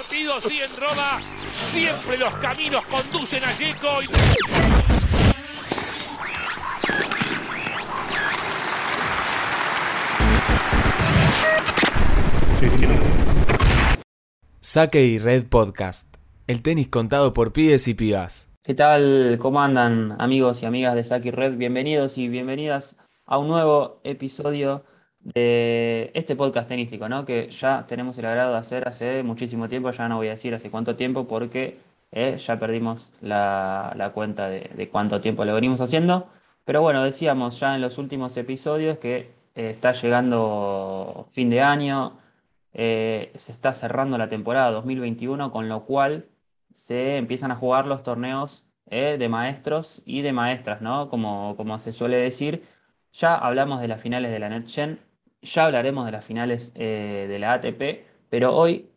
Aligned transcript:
partido, 0.00 0.40
sí 0.40 0.60
en 0.60 0.74
Roma. 0.80 1.20
Siempre 1.60 2.16
los 2.16 2.34
caminos 2.36 2.84
conducen 2.86 3.44
a 3.44 3.52
Yeco. 3.52 4.00
Saque 14.60 15.04
y 15.04 15.18
Red 15.18 15.48
Podcast. 15.48 16.16
El 16.46 16.62
tenis 16.62 16.88
contado 16.88 17.34
por 17.34 17.52
pibes 17.52 17.86
y 17.88 17.94
pibas. 17.94 18.50
¿Qué 18.62 18.74
tal? 18.74 19.38
¿Cómo 19.38 19.60
andan 19.60 20.16
amigos 20.18 20.62
y 20.62 20.66
amigas 20.66 20.94
de 20.94 21.04
Saque 21.04 21.28
y 21.28 21.32
Red? 21.32 21.56
Bienvenidos 21.56 22.16
y 22.16 22.28
bienvenidas 22.28 22.96
a 23.26 23.36
un 23.38 23.48
nuevo 23.48 24.00
episodio 24.04 24.82
de 25.20 26.10
este 26.14 26.36
podcast 26.36 26.68
tenístico, 26.68 27.08
¿no? 27.08 27.24
Que 27.24 27.48
ya 27.50 27.86
tenemos 27.86 28.18
el 28.18 28.26
agrado 28.26 28.52
de 28.52 28.58
hacer 28.58 28.88
hace 28.88 29.22
muchísimo 29.22 29.68
tiempo, 29.68 29.90
ya 29.90 30.08
no 30.08 30.16
voy 30.16 30.28
a 30.28 30.30
decir 30.30 30.54
hace 30.54 30.70
cuánto 30.70 30.96
tiempo 30.96 31.28
porque 31.28 31.78
eh, 32.12 32.36
ya 32.38 32.58
perdimos 32.58 33.12
la, 33.20 34.10
cuenta 34.14 34.48
de, 34.48 34.88
cuánto 34.90 35.20
tiempo 35.20 35.44
lo 35.44 35.54
venimos 35.54 35.80
haciendo. 35.80 36.28
Pero 36.64 36.82
bueno, 36.82 37.04
decíamos 37.04 37.60
ya 37.60 37.74
en 37.74 37.80
los 37.82 37.98
últimos 37.98 38.36
episodios 38.36 38.98
que 38.98 39.32
eh, 39.54 39.70
está 39.70 39.92
llegando 39.92 41.28
fin 41.32 41.50
de 41.50 41.60
año, 41.60 42.18
eh, 42.72 43.32
se 43.36 43.52
está 43.52 43.72
cerrando 43.72 44.18
la 44.18 44.28
temporada 44.28 44.70
2021, 44.70 45.50
con 45.52 45.68
lo 45.68 45.84
cual 45.84 46.26
se 46.72 47.16
empiezan 47.16 47.50
a 47.52 47.56
jugar 47.56 47.86
los 47.86 48.02
torneos 48.02 48.66
de 48.86 49.28
maestros 49.28 50.02
y 50.04 50.22
de 50.22 50.32
maestras, 50.32 50.82
¿no? 50.82 51.08
Como, 51.10 51.56
como 51.56 51.78
se 51.78 51.92
suele 51.92 52.16
decir. 52.16 52.64
Ya 53.12 53.36
hablamos 53.36 53.80
de 53.80 53.88
las 53.88 54.00
finales 54.00 54.32
de 54.32 54.38
la 54.40 54.48
NetGen, 54.48 54.98
ya 55.42 55.64
hablaremos 55.64 56.06
de 56.06 56.12
las 56.12 56.24
finales 56.24 56.72
eh, 56.76 57.26
de 57.28 57.38
la 57.38 57.54
ATP, 57.54 58.04
pero 58.28 58.56
hoy 58.56 58.90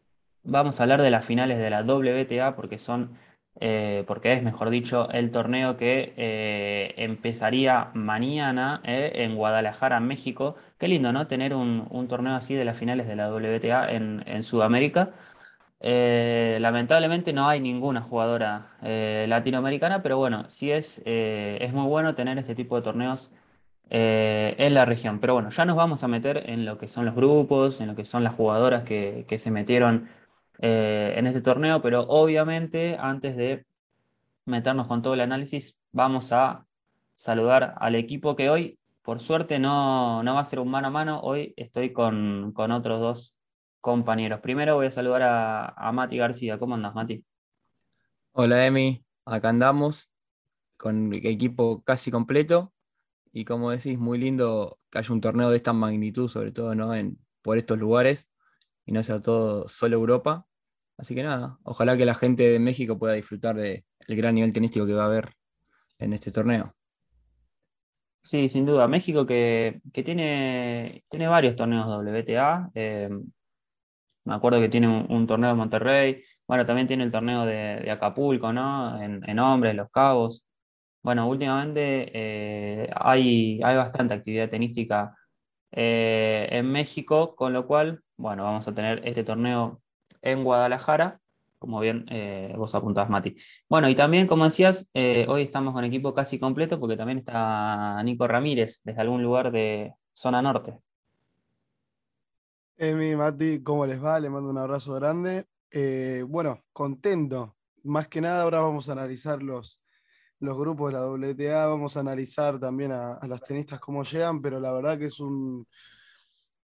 vamos 0.44 0.80
a 0.80 0.84
hablar 0.84 1.02
de 1.02 1.12
las 1.12 1.26
finales 1.26 1.58
de 1.58 1.70
la 1.70 1.84
WTA 1.84 2.56
porque 2.56 2.78
son 2.78 3.18
eh, 3.60 4.04
porque 4.08 4.34
es, 4.34 4.44
mejor 4.44 4.70
dicho, 4.72 5.10
el 5.12 5.32
torneo 5.32 5.78
que 5.78 6.14
eh, 6.18 6.94
empezaría 6.98 7.92
mañana 7.94 8.82
en 8.84 9.36
Guadalajara, 9.36 10.00
México. 10.00 10.56
Qué 10.80 10.88
lindo, 10.88 11.14
¿no? 11.14 11.28
Tener 11.28 11.54
un, 11.54 12.08
torneo 12.10 12.36
así 12.36 12.56
de 12.56 12.66
las 12.66 12.78
finales 12.78 13.08
de 13.08 13.16
la 13.16 13.32
WTA 13.32 13.92
en, 13.92 14.44
Sudamérica. 14.44 15.12
lamentablemente 15.82 17.32
no 17.32 17.48
hay 17.48 17.60
ninguna 17.60 18.02
jugadora 18.02 18.70
latinoamericana, 18.82 20.02
pero 20.02 20.18
bueno, 20.18 20.50
sí 20.50 20.72
es, 20.72 21.02
es 21.06 21.74
muy 21.74 21.88
bueno 21.88 22.16
tener 22.16 22.38
este 22.40 22.56
tipo 22.56 22.76
de 22.76 22.82
torneos 22.82 23.32
en 23.96 24.74
la 24.74 24.86
región. 24.86 25.20
Pero 25.20 25.36
bueno, 25.36 25.50
ya 25.50 25.66
nos 25.66 25.76
vamos 25.76 26.04
a 26.04 26.08
meter 26.08 26.50
en 26.50 26.66
lo 26.66 26.78
que 26.80 26.88
son 26.88 27.06
los 27.06 27.16
grupos, 27.16 27.80
en 27.80 27.88
lo 27.88 27.96
que 27.96 28.06
son 28.06 28.24
las 28.24 28.34
jugadoras 28.34 28.84
que, 28.84 29.26
que 29.28 29.38
se 29.38 29.52
metieron 29.52 30.10
eh, 30.60 31.14
en 31.16 31.28
este 31.28 31.42
torneo, 31.42 31.82
pero 31.82 32.02
obviamente 32.02 32.98
antes 33.00 33.36
de 33.36 33.66
meternos 34.46 34.88
con 34.88 35.02
todo 35.02 35.14
el 35.14 35.22
análisis, 35.22 35.78
vamos 35.92 36.34
a 36.34 36.66
saludar 37.16 37.76
al 37.80 37.96
equipo 37.96 38.36
que 38.36 38.50
hoy, 38.50 38.80
por 39.04 39.20
suerte, 39.20 39.60
no, 39.60 40.24
no 40.24 40.36
va 40.36 40.42
a 40.42 40.46
ser 40.46 40.60
un 40.60 40.72
mano 40.72 40.88
a 40.88 40.92
mano, 40.92 41.20
hoy 41.20 41.54
estoy 41.56 41.94
con, 41.94 42.52
con 42.54 42.72
otros 42.72 43.00
dos 43.00 43.36
compañeros. 43.80 44.40
Primero 44.40 44.76
voy 44.76 44.88
a 44.88 44.92
saludar 44.92 45.22
a, 45.22 45.66
a 45.68 45.92
Mati 45.92 46.18
García. 46.18 46.58
¿Cómo 46.58 46.76
andas, 46.76 46.96
Mati? 46.96 47.24
Hola, 48.32 48.66
Emi. 48.66 49.04
Acá 49.26 49.50
andamos 49.50 50.10
con 50.78 51.14
equipo 51.14 51.84
casi 51.84 52.10
completo 52.10 52.74
y 53.34 53.46
como 53.46 53.72
decís, 53.72 53.98
muy 53.98 54.20
lindo 54.20 54.80
que 54.92 55.00
haya 55.00 55.14
un 55.14 55.20
torneo 55.20 55.50
de 55.50 55.58
esta 55.58 55.74
magnitud, 55.74 56.30
sobre 56.30 56.52
todo 56.52 56.76
¿no? 56.76 56.94
en, 56.94 57.18
por 57.42 57.58
estos 57.58 57.80
lugares 57.80 58.30
y 58.86 58.94
no 58.94 59.04
sea 59.04 59.20
todo 59.20 59.68
solo 59.68 59.96
Europa. 59.98 60.46
Así 60.98 61.16
que 61.16 61.24
nada, 61.24 61.58
ojalá 61.64 61.98
que 61.98 62.06
la 62.06 62.14
gente 62.14 62.44
de 62.44 62.60
México 62.60 63.00
pueda 63.00 63.16
disfrutar 63.16 63.56
del 63.56 63.84
gran 64.08 64.36
nivel 64.36 64.54
tenístico 64.54 64.86
que 64.86 64.94
va 64.94 65.04
a 65.04 65.08
haber 65.08 65.34
en 65.98 66.14
este 66.14 66.32
torneo. 66.32 66.76
Sí, 68.22 68.48
sin 68.48 68.66
duda. 68.66 68.88
México 68.88 69.26
que, 69.26 69.82
tiene, 69.92 71.04
tiene 71.10 71.28
varios 71.28 71.56
torneos 71.56 71.88
WTA. 71.88 72.72
Eh, 72.74 73.10
me 74.26 74.34
acuerdo 74.34 74.62
que 74.62 74.70
tiene 74.70 74.88
un, 74.88 75.28
torneo 75.28 75.50
de 75.50 75.56
Monterrey. 75.56 76.24
Bueno, 76.48 76.66
también 76.66 76.88
tiene 76.88 77.04
el 77.04 77.12
torneo 77.12 77.46
de, 77.46 77.90
Acapulco, 77.92 78.54
¿no? 78.54 79.02
En, 79.02 79.40
hombres, 79.40 79.76
Los 79.76 79.90
Cabos. 79.92 80.46
Bueno, 81.04 81.28
últimamente 81.28 82.12
eh, 82.14 82.90
hay, 82.96 83.62
hay 83.62 83.76
bastante 83.76 84.14
actividad 84.14 84.50
tenística 84.50 85.14
eh, 85.72 86.48
en 86.50 86.72
México, 86.72 87.36
con 87.36 87.52
lo 87.52 87.68
cual 87.68 88.02
bueno, 88.16 88.46
vamos 88.46 88.66
a 88.70 88.74
tener 88.74 89.06
este 89.06 89.26
torneo 89.26 89.82
en 90.22 90.46
Guadalajara, 90.46 91.20
como 91.60 91.82
bien 91.82 92.06
eh, 92.10 92.54
vos 92.56 92.74
apuntás, 92.74 93.10
Mati. 93.10 93.36
Bueno, 93.68 93.90
y 93.90 93.96
también, 93.96 94.28
como 94.28 94.46
decías, 94.46 94.90
hoy 95.28 95.44
estamos 95.44 95.74
con 95.74 95.84
equipo 95.84 96.14
casi 96.14 96.40
completo 96.40 96.80
porque 96.80 96.96
también 96.96 97.18
está 97.18 98.02
Nico 98.04 98.26
Ramírez 98.26 98.80
desde 98.86 99.02
algún 99.02 99.22
lugar 99.24 99.52
de 99.52 99.94
zona 100.14 100.42
norte. 100.42 100.78
Emi, 102.78 103.14
Mati, 103.16 103.62
¿cómo 103.62 103.86
les 103.86 104.02
va? 104.02 104.20
Les 104.22 104.32
mando 104.32 104.50
un 104.50 104.58
abrazo 104.58 104.94
grande. 104.94 105.46
Bueno, 106.28 106.64
contento. 106.72 107.58
Más 107.84 108.08
que 108.08 108.22
nada, 108.22 108.44
ahora 108.44 108.62
vamos 108.62 108.88
a 108.88 108.94
analizar 108.94 109.44
los, 109.44 109.83
los 110.44 110.58
grupos 110.58 110.92
de 110.92 111.00
la 111.00 111.08
WTA, 111.08 111.68
vamos 111.68 111.96
a 111.96 112.02
analizar 112.02 112.60
también 112.60 112.92
a, 112.92 113.18
las 113.28 113.42
tenistas 113.42 113.80
cómo 113.80 114.04
llegan, 114.04 114.42
pero 114.42 114.60
la 114.60 114.74
verdad 114.74 115.00
que 115.00 115.06
es 115.06 115.20
un, 115.22 115.66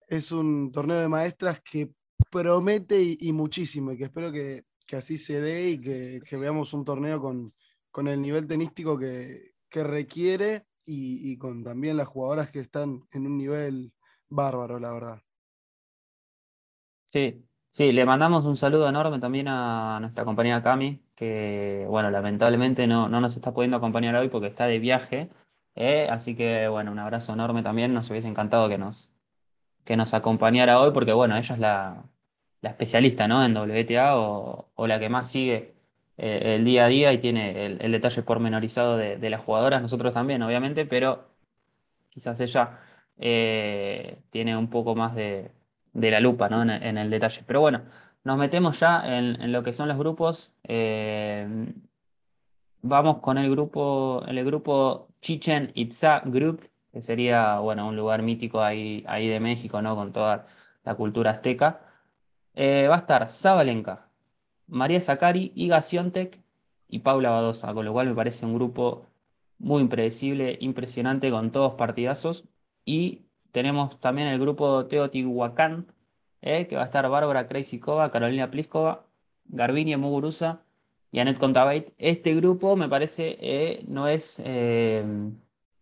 es 0.09 0.33
un 0.33 0.73
torneo 0.73 0.99
de 0.99 1.09
maestras 1.09 1.61
que 1.61 1.91
promete 2.31 2.99
y, 3.21 3.33
muchísimo, 3.33 3.93
y 3.93 3.99
que 3.99 4.05
espero 4.05 4.33
que, 4.33 4.65
así 4.97 5.19
se 5.19 5.43
dé 5.43 5.71
y 5.71 5.79
que, 5.79 6.37
veamos 6.39 6.73
un 6.73 6.87
torneo 6.87 7.21
con, 7.21 7.53
con 7.91 8.09
el 8.09 8.23
nivel 8.23 8.47
tenístico 8.47 8.99
que, 8.99 9.53
requiere 9.71 10.65
y, 10.87 11.37
con 11.37 11.63
también 11.63 11.99
las 11.99 12.09
jugadoras 12.09 12.51
que 12.51 12.61
están 12.61 13.03
en 13.13 13.27
un 13.27 13.37
nivel 13.37 13.93
bárbaro, 14.31 14.79
la 14.79 14.91
verdad. 14.91 15.23
Sí, 17.13 17.45
sí, 17.71 17.93
le 17.93 18.07
mandamos 18.07 18.47
un 18.47 18.57
saludo 18.57 18.89
enorme 18.89 19.21
también 19.21 19.49
a 19.49 20.01
nuestra 20.01 20.25
compañera 20.25 20.63
Cami, 20.63 21.06
que 21.17 21.87
bueno, 21.89 22.11
lamentablemente 22.11 22.87
no, 22.87 23.09
no 23.09 23.21
nos 23.21 23.37
está 23.37 23.53
pudiendo 23.53 23.79
acompañar 23.79 24.15
hoy 24.17 24.29
porque 24.29 24.49
está 24.49 24.67
de 24.67 24.79
viaje. 24.79 25.31
¿eh? 25.77 26.09
así 26.11 26.35
que 26.37 26.69
bueno, 26.69 26.93
un 26.93 26.99
abrazo 26.99 27.33
enorme 27.35 27.63
también. 27.63 27.95
Nos 27.95 28.11
hubiese 28.11 28.29
encantado 28.29 28.69
que 28.69 28.79
nos, 28.79 29.13
que 29.85 29.97
nos 29.97 30.15
acompañara 30.15 30.81
hoy, 30.81 30.93
porque 30.93 31.13
bueno, 31.13 31.37
ella 31.37 31.55
es 31.55 31.61
la, 31.61 32.05
especialista 32.63 33.29
¿no? 33.29 33.45
en 33.45 33.57
WTA 33.57 34.17
o, 34.17 34.87
la 34.87 34.99
que 34.99 35.09
más 35.09 35.31
sigue 35.31 35.75
eh, 36.19 36.57
el 36.57 36.65
día 36.65 36.87
a 36.87 36.89
día 36.89 37.13
y 37.13 37.19
tiene 37.19 37.67
el, 37.67 37.93
detalle 37.93 38.23
pormenorizado 38.23 38.97
de, 38.97 39.31
las 39.31 39.41
jugadoras, 39.43 39.83
nosotros 39.83 40.13
también, 40.15 40.43
obviamente, 40.43 40.87
pero 40.87 41.29
quizás 42.11 42.41
ella 42.41 42.81
eh, 43.19 44.19
tiene 44.31 44.57
un 44.57 44.69
poco 44.69 44.95
más 44.97 45.15
de, 45.15 45.53
la 45.95 46.21
lupa 46.21 46.49
¿no? 46.49 46.63
en, 46.63 46.99
el 46.99 47.11
detalle. 47.11 47.43
Pero 47.47 47.61
bueno, 47.61 47.83
nos 48.27 48.39
metemos 48.39 48.81
ya 48.81 49.03
en, 49.07 49.53
lo 49.53 49.63
que 49.63 49.73
son 49.73 49.89
los 49.89 49.97
grupos. 49.99 50.53
Eh, 50.65 51.47
vamos 52.83 53.19
con 53.21 53.39
el 53.39 53.49
grupo, 53.51 54.25
el 54.27 54.45
grupo 54.45 55.09
Chichen 55.21 55.71
Itza 55.75 56.23
Group, 56.25 56.69
que 56.93 57.03
sería, 57.03 57.61
bueno, 57.61 57.87
un 57.87 57.95
lugar 57.97 58.23
mítico 58.23 58.61
ahí, 58.61 59.05
ahí 59.07 59.29
de 59.29 59.39
México, 59.39 59.81
¿no? 59.81 59.95
Con 59.95 60.13
toda 60.13 60.47
la 60.85 60.97
cultura 60.97 61.31
azteca. 61.31 61.81
Eh, 62.55 62.89
va 62.89 62.97
a 62.97 62.99
estar 62.99 63.31
Zabalenka, 63.31 64.09
María 64.67 65.01
Zacari, 65.01 65.53
Iga 65.55 65.81
Siontek 65.83 66.43
y 66.89 67.01
Paula 67.01 67.31
Badosa, 67.31 67.73
con 67.75 67.85
lo 67.85 67.93
cual 67.93 68.09
me 68.09 68.15
parece 68.17 68.45
un 68.45 68.55
grupo 68.55 69.07
muy 69.59 69.83
impredecible, 69.83 70.59
impresionante, 70.61 71.31
con 71.31 71.53
todos 71.53 71.75
partidazos. 71.75 72.45
Y 72.85 73.27
tenemos 73.53 74.01
también 74.01 74.29
el 74.29 74.41
grupo 74.41 74.87
Teotihuacán, 74.87 75.87
eh, 76.47 76.67
que 76.67 76.77
va 76.77 76.83
a 76.83 76.87
estar 76.87 77.09
Bárbara 77.09 77.47
Krejcikova, 77.47 78.11
Carolina 78.11 78.51
Pliskova, 78.51 79.07
Garbinia 79.47 79.99
Muguruza 79.99 80.63
y 81.13 81.21
Anet 81.21 81.39
Contabate. 81.39 81.93
Este 81.99 82.35
grupo 82.35 82.77
me 82.77 82.89
parece 82.89 83.37
eh, 83.41 83.85
no 83.89 84.09
es 84.09 84.41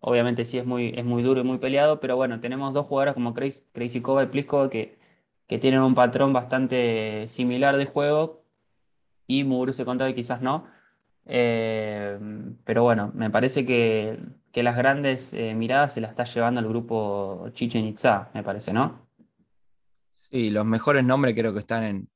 Obviamente 0.07 0.45
sí 0.45 0.59
es 0.59 0.67
muy, 0.67 0.93
es 0.97 1.05
muy 1.05 1.23
duro 1.23 1.41
y 1.41 1.45
muy 1.45 1.57
peleado, 1.59 1.99
pero 1.99 2.15
bueno, 2.17 2.39
tenemos 2.39 2.75
dos 2.75 2.87
jugadoras 2.87 3.15
como 3.15 3.33
Crazy, 3.33 3.63
Crazy 3.73 4.03
Kova 4.03 4.23
y 4.25 4.27
Pliskova 4.27 4.69
que, 4.69 4.99
que 5.47 5.59
tienen 5.59 5.81
un 5.81 5.95
patrón 5.95 6.35
bastante 6.35 7.27
similar 7.27 7.79
de 7.79 7.87
juego 7.87 8.43
y 9.27 9.45
Muguruza 9.45 9.83
y 9.83 10.11
y 10.11 10.15
quizás 10.15 10.43
no. 10.43 10.67
Eh, 11.27 12.19
pero 12.65 12.83
bueno, 12.83 13.13
me 13.15 13.31
parece 13.31 13.65
que, 13.65 14.19
las 14.55 14.77
grandes 14.77 15.33
eh, 15.33 15.55
miradas 15.55 15.95
se 15.95 16.03
las 16.03 16.11
está 16.11 16.25
llevando 16.25 16.61
el 16.61 16.69
grupo 16.69 17.49
Chichen 17.55 17.87
Itza, 17.87 18.31
me 18.35 18.43
parece, 18.43 18.75
¿no? 18.75 19.07
Sí, 20.35 20.51
los 20.51 20.67
mejores 20.67 21.05
nombres 21.05 21.37
creo 21.37 21.53
que 21.53 21.61
están 21.61 21.85
en, 21.85 22.11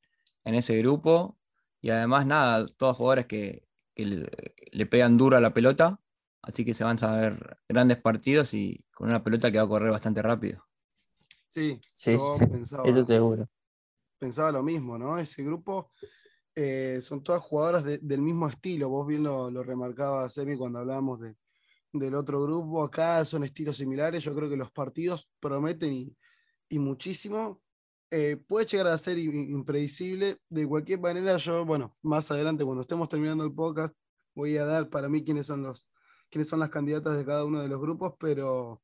ese 0.54 0.76
grupo. 0.78 1.38
Y 1.80 1.90
además, 1.90 2.26
nada, 2.26 2.66
todos 2.66 2.96
jugadores 2.96 3.26
que, 3.26 3.68
le, 3.94 4.28
le, 4.72 4.86
pegan 4.86 5.16
duro 5.16 5.36
a 5.36 5.40
la 5.40 5.54
pelota 5.54 6.00
Así 6.42 6.64
que 6.64 6.74
se 6.74 6.82
van 6.82 6.98
a 7.04 7.12
ver 7.12 7.58
grandes 7.68 7.98
partidos 7.98 8.54
y 8.54 8.84
con 8.92 9.08
una 9.08 9.22
pelota 9.22 9.52
que 9.52 9.58
va 9.58 9.64
a 9.64 9.68
correr 9.68 9.90
bastante 9.90 10.22
rápido. 10.22 10.66
Sí, 11.50 11.80
sí 11.94 12.12
yo 12.12 12.38
pensaba, 12.38 12.88
eso 12.88 13.04
seguro. 13.04 13.48
Pensaba 14.18 14.50
lo 14.50 14.62
mismo, 14.62 14.98
¿no? 14.98 15.18
Ese 15.18 15.42
grupo 15.42 15.92
eh, 16.56 17.00
son 17.00 17.22
todas 17.22 17.42
jugadoras 17.42 17.84
del 17.84 18.22
mismo 18.22 18.48
estilo. 18.48 18.88
Vos 18.88 19.06
bien 19.06 19.22
lo, 19.22 19.50
lo 19.50 19.62
remarcabas, 19.62 20.38
Emi, 20.38 20.56
cuando 20.56 20.78
hablábamos 20.78 21.20
de, 21.20 21.36
del 21.92 22.14
otro 22.14 22.42
grupo. 22.42 22.82
Acá 22.82 23.24
son 23.24 23.44
estilos 23.44 23.76
similares. 23.76 24.24
Yo 24.24 24.34
creo 24.34 24.48
que 24.48 24.56
los 24.56 24.70
partidos 24.70 25.30
prometen 25.38 25.92
y, 25.92 26.16
y 26.68 26.78
muchísimo. 26.78 27.60
Eh, 28.10 28.36
puede 28.46 28.66
llegar 28.66 28.88
a 28.88 28.98
ser 28.98 29.18
impredecible. 29.18 30.38
De 30.48 30.66
cualquier 30.66 31.00
manera, 31.00 31.36
yo, 31.36 31.64
bueno, 31.64 31.96
más 32.02 32.30
adelante, 32.30 32.64
cuando 32.64 32.82
estemos 32.82 33.08
terminando 33.08 33.44
el 33.44 33.52
podcast, 33.52 33.94
voy 34.34 34.56
a 34.56 34.64
dar 34.64 34.88
para 34.88 35.08
mí 35.08 35.24
quiénes 35.24 35.46
son 35.46 35.62
los 35.62 35.88
quiénes 36.30 36.48
son 36.48 36.60
las 36.60 36.70
candidatas 36.70 37.16
de 37.16 37.24
cada 37.24 37.44
uno 37.44 37.60
de 37.60 37.68
los 37.68 37.80
grupos, 37.80 38.14
pero 38.18 38.82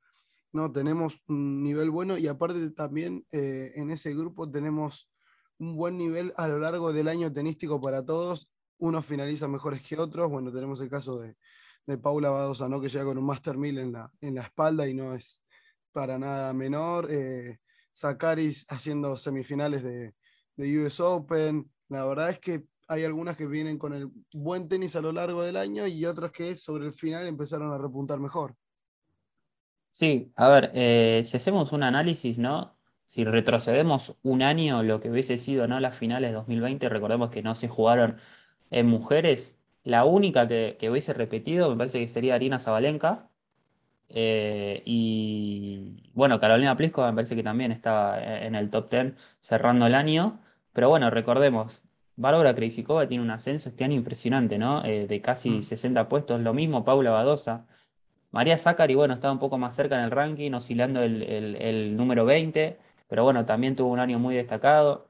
no, 0.53 0.73
tenemos 0.73 1.21
un 1.29 1.62
nivel 1.62 1.91
bueno 1.91 2.17
y 2.17 2.26
aparte 2.26 2.71
también 2.71 3.26
eh, 3.32 3.73
en 3.75 3.91
ese 3.91 4.15
grupo 4.15 4.50
tenemos 4.50 5.11
un 5.59 5.77
buen 5.77 5.97
nivel 5.97 6.32
a 6.37 6.49
lo 6.49 6.59
largo 6.59 6.93
del 6.93 7.09
año 7.09 7.32
tenístico 7.32 7.81
para 7.81 8.05
todos. 8.05 8.50
Unos 8.79 9.06
finalizan 9.06 9.50
mejores 9.53 9.82
que 9.82 9.97
otros. 9.99 10.31
Bueno, 10.31 10.53
tenemos 10.53 10.81
el 10.81 10.88
caso 10.88 11.19
de, 11.19 11.37
de 11.87 11.99
Paula 11.99 12.31
Badosa, 12.31 12.69
¿no? 12.69 12.81
que 12.81 12.88
llega 12.88 13.05
con 13.05 13.19
un 13.19 13.27
Master 13.27 13.56
1000 13.56 13.79
en 13.79 13.93
la, 13.93 14.11
en 14.20 14.35
la 14.37 14.43
espalda 14.43 14.88
y 14.88 14.94
no 14.94 15.15
es 15.15 15.43
para 15.93 16.19
nada 16.19 16.53
menor. 16.53 17.09
Eh, 17.11 17.59
Zakaris 17.94 18.67
haciendo 18.69 19.17
semifinales 19.17 19.82
de, 19.82 20.14
de 20.56 20.79
US 20.85 21.00
Open. 21.00 21.70
La 21.88 22.05
verdad 22.05 22.31
es 22.31 22.38
que 22.38 22.64
hay 22.88 23.05
algunas 23.05 23.37
que 23.37 23.46
vienen 23.46 23.79
con 23.79 23.94
el 23.94 24.11
buen 24.32 24.69
tenis 24.69 24.96
a 24.96 25.00
lo 25.00 25.12
largo 25.12 25.43
del 25.43 25.56
año 25.56 25.87
y 25.87 26.05
otras 26.05 26.32
que 26.32 26.56
sobre 26.56 26.87
el 26.87 26.93
final 26.93 27.26
empezaron 27.26 27.73
a 27.73 27.79
repuntar 27.79 28.19
mejor. 28.19 28.55
Sí, 29.91 30.32
a 30.37 30.49
ver, 30.49 30.73
eh, 30.75 31.23
si 31.25 31.37
hacemos 31.37 31.73
un 31.73 31.85
análisis, 31.85 32.37
¿no? 32.37 32.76
Si 33.05 33.25
retrocedemos 33.25 34.17
un 34.23 34.43
año 34.43 34.82
lo 34.82 34.99
que 34.99 35.11
hubiese 35.11 35.37
sido, 35.37 35.69
¿no? 35.69 35.79
Las 35.79 35.96
finales 35.96 36.31
de 36.31 36.35
2020, 36.35 36.88
recordemos 36.88 37.31
que 37.31 37.43
no 37.43 37.55
se 37.55 37.69
jugaron 37.69 38.17
en 38.70 38.87
mujeres. 38.87 39.56
La 39.85 40.05
única 40.05 40.49
que, 40.49 40.76
que 40.81 40.91
hubiese 40.91 41.12
repetido 41.12 41.70
me 41.70 41.76
parece 41.76 42.00
que 42.00 42.08
sería 42.08 42.35
Arina 42.35 42.58
Zabalenka, 42.58 43.31
eh, 44.09 44.83
y 44.85 46.11
bueno, 46.15 46.39
Carolina 46.41 46.77
Pliskova 46.77 47.11
me 47.11 47.17
parece 47.17 47.37
que 47.37 47.43
también 47.43 47.73
estaba 47.73 48.23
en 48.23 48.55
el 48.55 48.71
top 48.71 48.91
10 48.91 49.15
cerrando 49.41 49.87
el 49.87 49.95
año. 49.95 50.41
Pero 50.73 50.89
bueno, 50.89 51.11
recordemos, 51.11 51.83
Bárbara 52.17 52.55
Krejcikova 52.55 53.09
tiene 53.09 53.25
un 53.25 53.31
ascenso 53.31 53.69
este 53.69 53.85
año 53.85 53.95
impresionante, 53.97 54.59
¿no? 54.59 54.85
Eh, 54.85 55.06
de 55.06 55.21
casi 55.21 55.62
60 55.62 56.05
mm. 56.05 56.09
puestos. 56.09 56.41
Lo 56.41 56.55
mismo 56.55 56.85
Paula 56.85 57.11
Badosa. 57.11 57.67
María 58.33 58.59
Zacari, 58.59 58.95
bueno, 58.95 59.15
estaba 59.15 59.33
un 59.33 59.39
poco 59.39 59.59
más 59.59 59.77
cerca 59.77 59.97
en 59.97 60.05
el 60.05 60.11
ranking, 60.11 60.53
oscilando 60.53 61.03
el, 61.03 61.23
el, 61.23 61.97
número 61.97 62.25
20. 62.25 62.79
Pero 63.09 63.25
bueno, 63.25 63.45
también 63.47 63.77
tuvo 63.77 63.93
un 63.93 64.01
año 64.01 64.19
muy 64.19 64.35
destacado. 64.35 65.09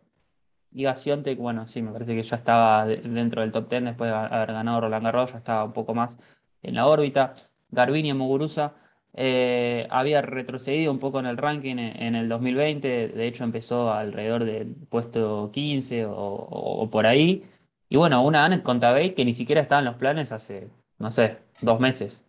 Y 0.73 0.85
Gacionte, 0.85 1.35
bueno, 1.37 1.69
sí, 1.69 1.83
me 1.83 1.93
parece 1.93 2.15
que 2.15 2.23
ya 2.23 2.37
estaba 2.37 2.87
dentro 2.87 3.43
del 3.43 3.53
top 3.53 3.69
10 3.71 3.85
después 3.85 4.11
de 4.11 4.17
haber 4.17 4.53
ganado 4.53 4.81
Roland 4.81 5.05
Garros, 5.05 5.33
ya 5.33 5.39
estaba 5.39 5.65
un 5.65 5.73
poco 5.73 5.95
más 5.95 6.19
en 6.63 6.75
la 6.75 6.87
órbita. 6.87 7.35
Garbiñe 7.71 8.15
Muguruza 8.15 8.75
eh, 9.17 9.87
había 9.91 10.23
retrocedido 10.23 10.91
un 10.91 10.99
poco 10.99 11.21
en 11.21 11.27
el 11.27 11.37
ranking 11.37 11.77
en, 11.79 12.17
el 12.17 12.29
2020, 12.29 13.09
de 13.09 13.27
hecho 13.27 13.45
empezó 13.45 13.93
alrededor 13.93 14.45
del 14.45 14.75
puesto 14.89 15.51
15 15.53 16.07
o, 16.09 16.89
por 16.91 17.07
ahí. 17.07 17.45
Y 17.89 17.97
bueno, 17.97 18.25
una 18.25 18.45
Anet 18.45 18.63
Contabey 18.63 19.15
que 19.15 19.25
ni 19.25 19.33
siquiera 19.33 19.61
estaba 19.61 19.81
en 19.81 19.85
los 19.87 19.97
planes 19.97 20.33
hace, 20.33 20.69
no 20.99 21.13
sé, 21.13 21.39
dos 21.61 21.79
meses, 21.81 22.27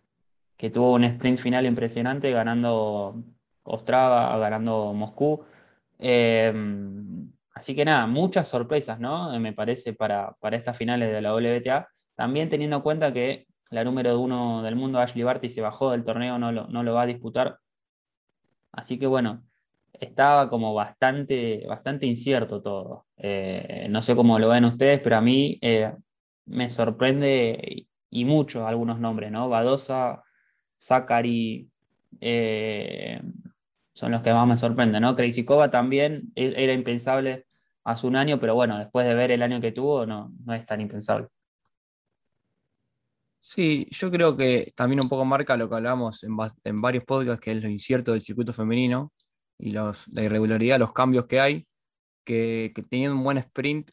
que 0.56 0.70
tuvo 0.70 0.92
un 0.94 1.04
sprint 1.04 1.38
final 1.38 1.66
impresionante 1.66 2.30
ganando 2.30 3.16
Ostrava, 3.64 4.38
ganando 4.38 4.92
Moscú. 4.94 5.44
Em, 5.98 7.32
así 7.54 7.74
que 7.74 7.84
nada, 7.84 8.06
muchas 8.06 8.48
sorpresas, 8.48 9.00
¿no? 9.00 9.38
Me 9.40 9.52
parece 9.52 9.92
para, 9.92 10.32
para 10.40 10.56
estas 10.56 10.76
finales 10.76 11.10
de 11.12 11.20
la 11.20 11.34
WTA. 11.34 11.88
También 12.14 12.48
teniendo 12.48 12.76
en 12.76 12.82
cuenta 12.82 13.12
que 13.12 13.45
la 13.70 13.84
número 13.84 14.18
uno 14.20 14.62
del 14.62 14.76
mundo, 14.76 14.98
Ashley 14.98 15.24
Barty, 15.24 15.48
se 15.48 15.60
bajó 15.60 15.90
del 15.90 16.04
torneo, 16.04 16.38
no 16.38 16.52
lo, 16.52 16.66
no 16.68 16.82
lo 16.82 16.94
va 16.94 17.02
a 17.02 17.06
disputar. 17.06 17.58
Así 18.72 18.98
que 18.98 19.06
bueno, 19.06 19.42
estaba 20.00 20.48
como 20.48 20.74
bastante, 20.74 21.64
bastante 21.66 22.06
incierto 22.06 22.62
todo. 22.62 23.06
Eh, 23.16 23.86
no 23.90 24.02
sé 24.02 24.14
cómo 24.14 24.38
lo 24.38 24.48
ven 24.48 24.64
ustedes, 24.64 25.00
pero 25.00 25.16
a 25.16 25.20
mí 25.20 25.58
eh, 25.62 25.92
me 26.46 26.68
sorprende 26.70 27.86
y, 28.10 28.24
mucho 28.24 28.66
algunos 28.66 28.98
nombres, 29.00 29.30
¿no? 29.30 29.48
Badosa, 29.48 30.22
Zachary, 30.78 31.70
eh, 32.20 33.20
son 33.92 34.12
los 34.12 34.22
que 34.22 34.32
más 34.32 34.46
me 34.46 34.56
sorprenden, 34.56 35.02
¿no? 35.02 35.16
Kova 35.46 35.70
también 35.70 36.32
e, 36.34 36.54
era 36.56 36.72
impensable 36.72 37.46
hace 37.84 38.06
un 38.06 38.16
año, 38.16 38.40
pero 38.40 38.54
bueno, 38.54 38.78
después 38.78 39.06
de 39.06 39.14
ver 39.14 39.30
el 39.30 39.42
año 39.42 39.60
que 39.60 39.72
tuvo, 39.72 40.06
no, 40.06 40.32
no 40.44 40.54
es 40.54 40.66
tan 40.66 40.80
impensable. 40.80 41.28
Sí, 43.48 43.86
yo 43.92 44.10
creo 44.10 44.36
que 44.36 44.72
también 44.74 45.00
un 45.00 45.08
poco 45.08 45.24
marca 45.24 45.56
lo 45.56 45.68
que 45.68 45.76
hablamos 45.76 46.24
en, 46.24 46.36
varios 46.80 47.04
podcasts, 47.04 47.40
que 47.40 47.52
es 47.52 47.62
lo 47.62 47.68
incierto 47.68 48.12
del 48.12 48.22
circuito 48.22 48.52
femenino 48.52 49.12
y 49.56 49.70
la 49.70 49.94
irregularidad, 50.16 50.80
los 50.80 50.92
cambios 50.92 51.26
que 51.26 51.38
hay, 51.38 51.68
que, 52.24 52.72
teniendo 52.90 53.16
un 53.16 53.22
buen 53.22 53.38
sprint 53.38 53.92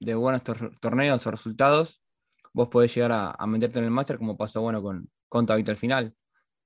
de 0.00 0.16
buenos 0.16 0.42
torneos 0.80 1.24
o 1.26 1.30
resultados, 1.30 2.02
vos 2.52 2.68
podés 2.70 2.92
llegar 2.92 3.12
a, 3.38 3.46
meterte 3.46 3.78
en 3.78 3.84
el 3.84 3.92
máster 3.92 4.18
como 4.18 4.36
pasó 4.36 4.62
bueno 4.62 4.82
con, 4.82 5.08
con 5.28 5.48
al 5.48 5.76
final. 5.76 6.16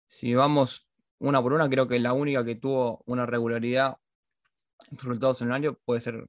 Si 0.09 0.35
vamos 0.35 0.89
una 1.19 1.43
por 1.43 1.53
una, 1.53 1.69
creo 1.69 1.87
que 1.87 2.01
la 2.01 2.15
única 2.15 2.45
que 2.47 2.55
tuvo 2.55 3.03
una 3.07 3.27
regularidad 3.27 3.99
en 4.91 4.97
resultados 4.97 5.43
en 5.43 5.49
el 5.49 5.55
año 5.55 5.79
puede 5.85 6.01
ser 6.01 6.27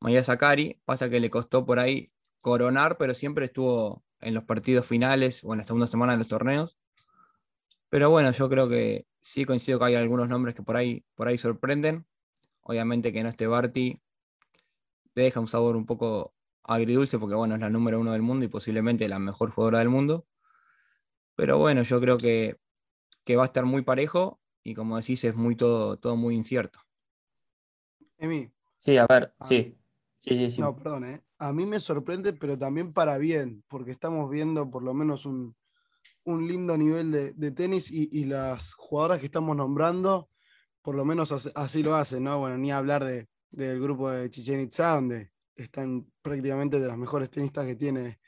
María 0.00 0.24
Zakari. 0.24 0.80
Pasa 0.84 1.08
que 1.08 1.20
le 1.20 1.30
costó 1.30 1.64
por 1.64 1.78
ahí 1.78 2.10
coronar, 2.40 2.98
pero 2.98 3.14
siempre 3.14 3.46
estuvo 3.46 4.03
en 4.24 4.34
los 4.34 4.44
partidos 4.44 4.86
finales 4.86 5.42
o 5.44 5.52
en 5.52 5.58
la 5.58 5.64
segunda 5.64 5.86
semana 5.86 6.12
de 6.12 6.18
los 6.18 6.28
torneos. 6.28 6.78
Pero 7.88 8.10
bueno, 8.10 8.30
yo 8.32 8.48
creo 8.48 8.68
que 8.68 9.06
sí 9.20 9.44
coincido 9.44 9.78
que 9.78 9.84
hay 9.86 9.94
algunos 9.94 10.28
nombres 10.28 10.54
que 10.54 10.62
por 10.62 10.76
ahí, 10.76 11.04
por 11.14 11.28
ahí 11.28 11.38
sorprenden. 11.38 12.06
Obviamente 12.62 13.12
que 13.12 13.22
no 13.22 13.28
esté 13.28 13.46
Barty 13.46 14.00
te 15.14 15.22
deja 15.22 15.40
un 15.40 15.46
sabor 15.46 15.76
un 15.76 15.86
poco 15.86 16.34
agridulce 16.64 17.18
porque 17.18 17.34
bueno, 17.34 17.54
es 17.54 17.60
la 17.60 17.70
número 17.70 18.00
uno 18.00 18.12
del 18.12 18.22
mundo 18.22 18.44
y 18.44 18.48
posiblemente 18.48 19.08
la 19.08 19.18
mejor 19.18 19.50
jugadora 19.50 19.78
del 19.78 19.88
mundo. 19.88 20.26
Pero 21.36 21.58
bueno, 21.58 21.82
yo 21.82 22.00
creo 22.00 22.18
que, 22.18 22.58
va 23.36 23.42
a 23.42 23.46
estar 23.46 23.64
muy 23.64 23.82
parejo 23.82 24.40
y 24.62 24.74
como 24.74 24.96
decís, 24.96 25.24
es 25.24 25.34
muy 25.34 25.56
todo, 25.56 25.96
todo 25.98 26.16
muy 26.16 26.34
incierto. 26.34 26.80
Emi. 28.18 28.50
Sí, 28.78 28.96
a 28.96 29.06
ver, 29.06 29.34
ah. 29.38 29.44
sí. 29.46 29.76
No, 30.58 30.74
perdón, 30.76 31.04
¿eh? 31.04 31.22
a 31.38 31.52
mí 31.52 31.66
me 31.66 31.80
sorprende, 31.80 32.32
pero 32.32 32.58
también 32.58 32.92
para 32.92 33.18
bien, 33.18 33.62
porque 33.68 33.90
estamos 33.90 34.30
viendo 34.30 34.70
por 34.70 34.82
lo 34.82 34.94
menos 34.94 35.26
un, 35.26 35.54
lindo 36.24 36.78
nivel 36.78 37.10
de, 37.36 37.50
tenis 37.50 37.90
y, 37.90 38.24
las 38.24 38.72
jugadoras 38.72 39.20
que 39.20 39.26
estamos 39.26 39.54
nombrando, 39.54 40.30
por 40.80 40.94
lo 40.94 41.04
menos 41.04 41.30
así, 41.54 41.82
lo 41.82 41.94
hacen, 41.94 42.24
¿no? 42.24 42.38
Bueno, 42.38 42.56
ni 42.56 42.72
hablar 42.72 43.04
de, 43.04 43.28
del 43.50 43.78
grupo 43.80 44.10
de 44.10 44.30
Chichen 44.30 44.60
Itza, 44.60 44.94
donde 44.94 45.32
están 45.54 46.06
prácticamente 46.22 46.80
de 46.80 46.88
las 46.88 46.96
mejores 46.96 47.30
tenistas 47.30 47.66
que 47.66 47.76
tiene 47.76 48.18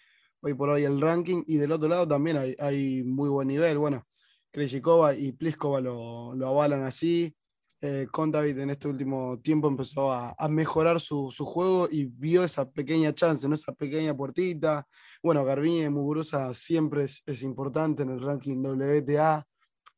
hoy 0.41 0.53
por 0.53 0.69
hoy 0.69 0.85
el 0.85 1.01
ranking, 1.01 1.43
y 1.47 1.57
del 1.57 1.73
otro 1.73 1.89
lado 1.89 2.07
también 2.07 2.37
hay, 2.59 3.03
muy 3.03 3.31
buen 3.31 3.49
nivel, 3.49 3.79
bueno, 3.79 4.07
Krejcikova 4.51 5.15
y 5.15 5.33
Pliskova 5.33 5.81
lo, 5.81 6.35
lo 6.35 6.49
avalan 6.49 6.83
así, 6.83 7.35
eh, 7.81 8.07
David 8.13 8.59
en 8.59 8.71
este 8.71 8.89
último 8.89 9.39
tiempo 9.41 9.69
empezó 9.69 10.13
a, 10.13 10.35
mejorar 10.49 11.01
su, 11.01 11.31
juego 11.31 11.89
y 11.91 12.07
vio 12.07 12.45
esa 12.45 12.69
pequeña 12.71 13.15
chance, 13.15 13.49
¿no? 13.49 13.55
esa 13.55 13.73
pequeña 13.73 14.17
puertita. 14.17 14.87
Bueno, 15.23 15.45
Garbiñe 15.45 15.91
Muguruza 15.91 16.55
siempre 16.55 17.05
es, 17.05 17.43
importante 17.43 18.03
en 18.03 18.11
el 18.11 18.21
ranking 18.21 18.57
WTA. 18.65 19.47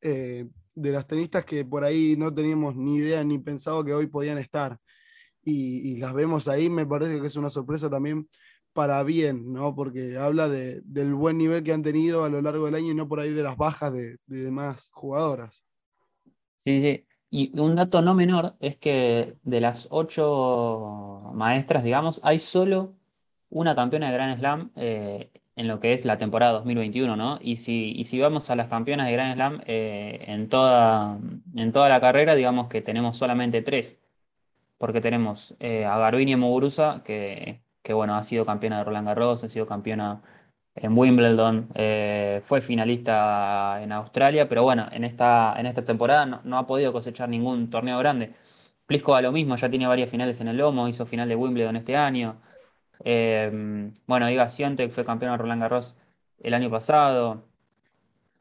Eh, 0.01 0.47
de 0.75 0.91
las 0.91 1.07
tenistas 1.07 1.43
que 1.43 1.65
por 1.65 1.83
ahí 1.83 2.15
no 2.17 2.33
teníamos 2.33 2.75
ni 2.75 2.95
idea 2.97 3.23
ni 3.23 3.37
pensado 3.37 3.83
que 3.83 3.93
hoy 3.93 4.07
podían 4.07 4.37
estar. 4.37 4.77
Y, 5.43 5.97
las 5.97 6.13
vemos 6.13 6.47
ahí, 6.47 6.69
me 6.69 6.85
parece 6.85 7.19
que 7.19 7.27
es 7.27 7.35
una 7.35 7.49
sorpresa 7.49 7.89
también 7.89 8.29
para 8.71 9.01
bien, 9.03 9.51
¿no? 9.51 9.75
Porque 9.75 10.17
habla 10.17 10.47
del 10.47 11.13
buen 11.15 11.37
nivel 11.37 11.63
que 11.63 11.73
han 11.73 11.81
tenido 11.81 12.23
a 12.23 12.29
lo 12.29 12.41
largo 12.41 12.65
del 12.65 12.75
año 12.75 12.91
y 12.91 12.95
no 12.95 13.07
por 13.07 13.19
ahí 13.19 13.33
de 13.33 13.43
las 13.43 13.57
bajas 13.57 13.91
de, 13.91 14.17
de 14.27 14.43
demás 14.43 14.89
jugadoras. 14.91 15.63
Sí, 16.65 16.81
sí. 16.81 17.08
Y 17.31 17.57
un 17.59 17.75
dato 17.75 18.01
no 18.01 18.15
menor 18.15 18.55
es 18.59 18.77
que 18.77 19.35
de 19.43 19.61
las 19.61 19.87
ocho 19.91 21.31
maestras, 21.33 21.83
digamos, 21.83 22.19
hay 22.23 22.39
solo 22.39 22.95
una 23.49 23.75
campeona 23.75 24.07
de 24.07 24.13
Grand 24.13 24.39
Slam 24.39 24.71
eh, 24.75 25.31
en 25.55 25.67
lo 25.67 25.79
que 25.79 25.93
es 25.93 26.05
la 26.05 26.17
temporada 26.17 26.53
2021, 26.53 27.15
¿no? 27.15 27.37
Y 27.41 27.57
si, 27.57 27.91
y 27.91 28.05
si 28.05 28.19
vamos 28.19 28.49
a 28.49 28.55
las 28.55 28.67
campeonas 28.67 29.07
de 29.07 29.13
Grand 29.13 29.35
Slam 29.35 29.61
eh, 29.67 30.23
en, 30.27 30.49
toda, 30.49 31.19
en 31.55 31.71
toda 31.71 31.89
la 31.89 32.01
carrera, 32.01 32.33
digamos 32.35 32.67
que 32.67 32.81
tenemos 32.81 33.17
solamente 33.17 33.61
tres, 33.61 33.99
porque 34.77 35.01
tenemos 35.01 35.55
eh, 35.59 35.85
a 35.85 35.97
Garbiñe 35.99 36.37
Muguruza, 36.37 37.03
que, 37.03 37.61
que 37.83 37.93
bueno, 37.93 38.15
ha 38.15 38.23
sido 38.23 38.45
campeona 38.45 38.79
de 38.79 38.83
Roland 38.85 39.07
Garros, 39.07 39.43
ha 39.43 39.49
sido 39.49 39.67
campeona 39.67 40.21
en 40.75 40.97
Wimbledon, 40.97 41.69
eh, 41.75 42.41
fue 42.45 42.61
finalista 42.61 43.81
en 43.81 43.91
Australia, 43.91 44.47
pero 44.47 44.63
bueno, 44.63 44.87
en 44.91 45.03
esta, 45.03 45.55
en 45.57 45.65
esta 45.65 45.83
temporada 45.83 46.25
no, 46.43 46.57
ha 46.57 46.67
podido 46.67 46.93
cosechar 46.93 47.29
ningún 47.29 47.69
torneo 47.69 47.99
grande. 47.99 48.33
Pliskova 48.85 49.21
lo 49.21 49.31
mismo, 49.31 49.55
ya 49.55 49.69
tiene 49.69 49.87
varias 49.87 50.09
finales 50.09 50.41
en 50.41 50.47
el 50.49 50.57
lomo, 50.57 50.87
hizo 50.87 51.05
final 51.05 51.29
de 51.29 51.35
Wimbledon 51.35 51.75
este 51.75 51.95
año. 51.95 52.41
Eh, 53.03 53.91
bueno, 54.07 54.29
Iga 54.29 54.49
Swiatek 54.49 54.91
fue 54.91 55.05
campeón 55.05 55.33
de 55.33 55.37
Roland 55.37 55.61
Garros 55.61 55.97
el 56.39 56.53
año 56.53 56.69
pasado. 56.69 57.43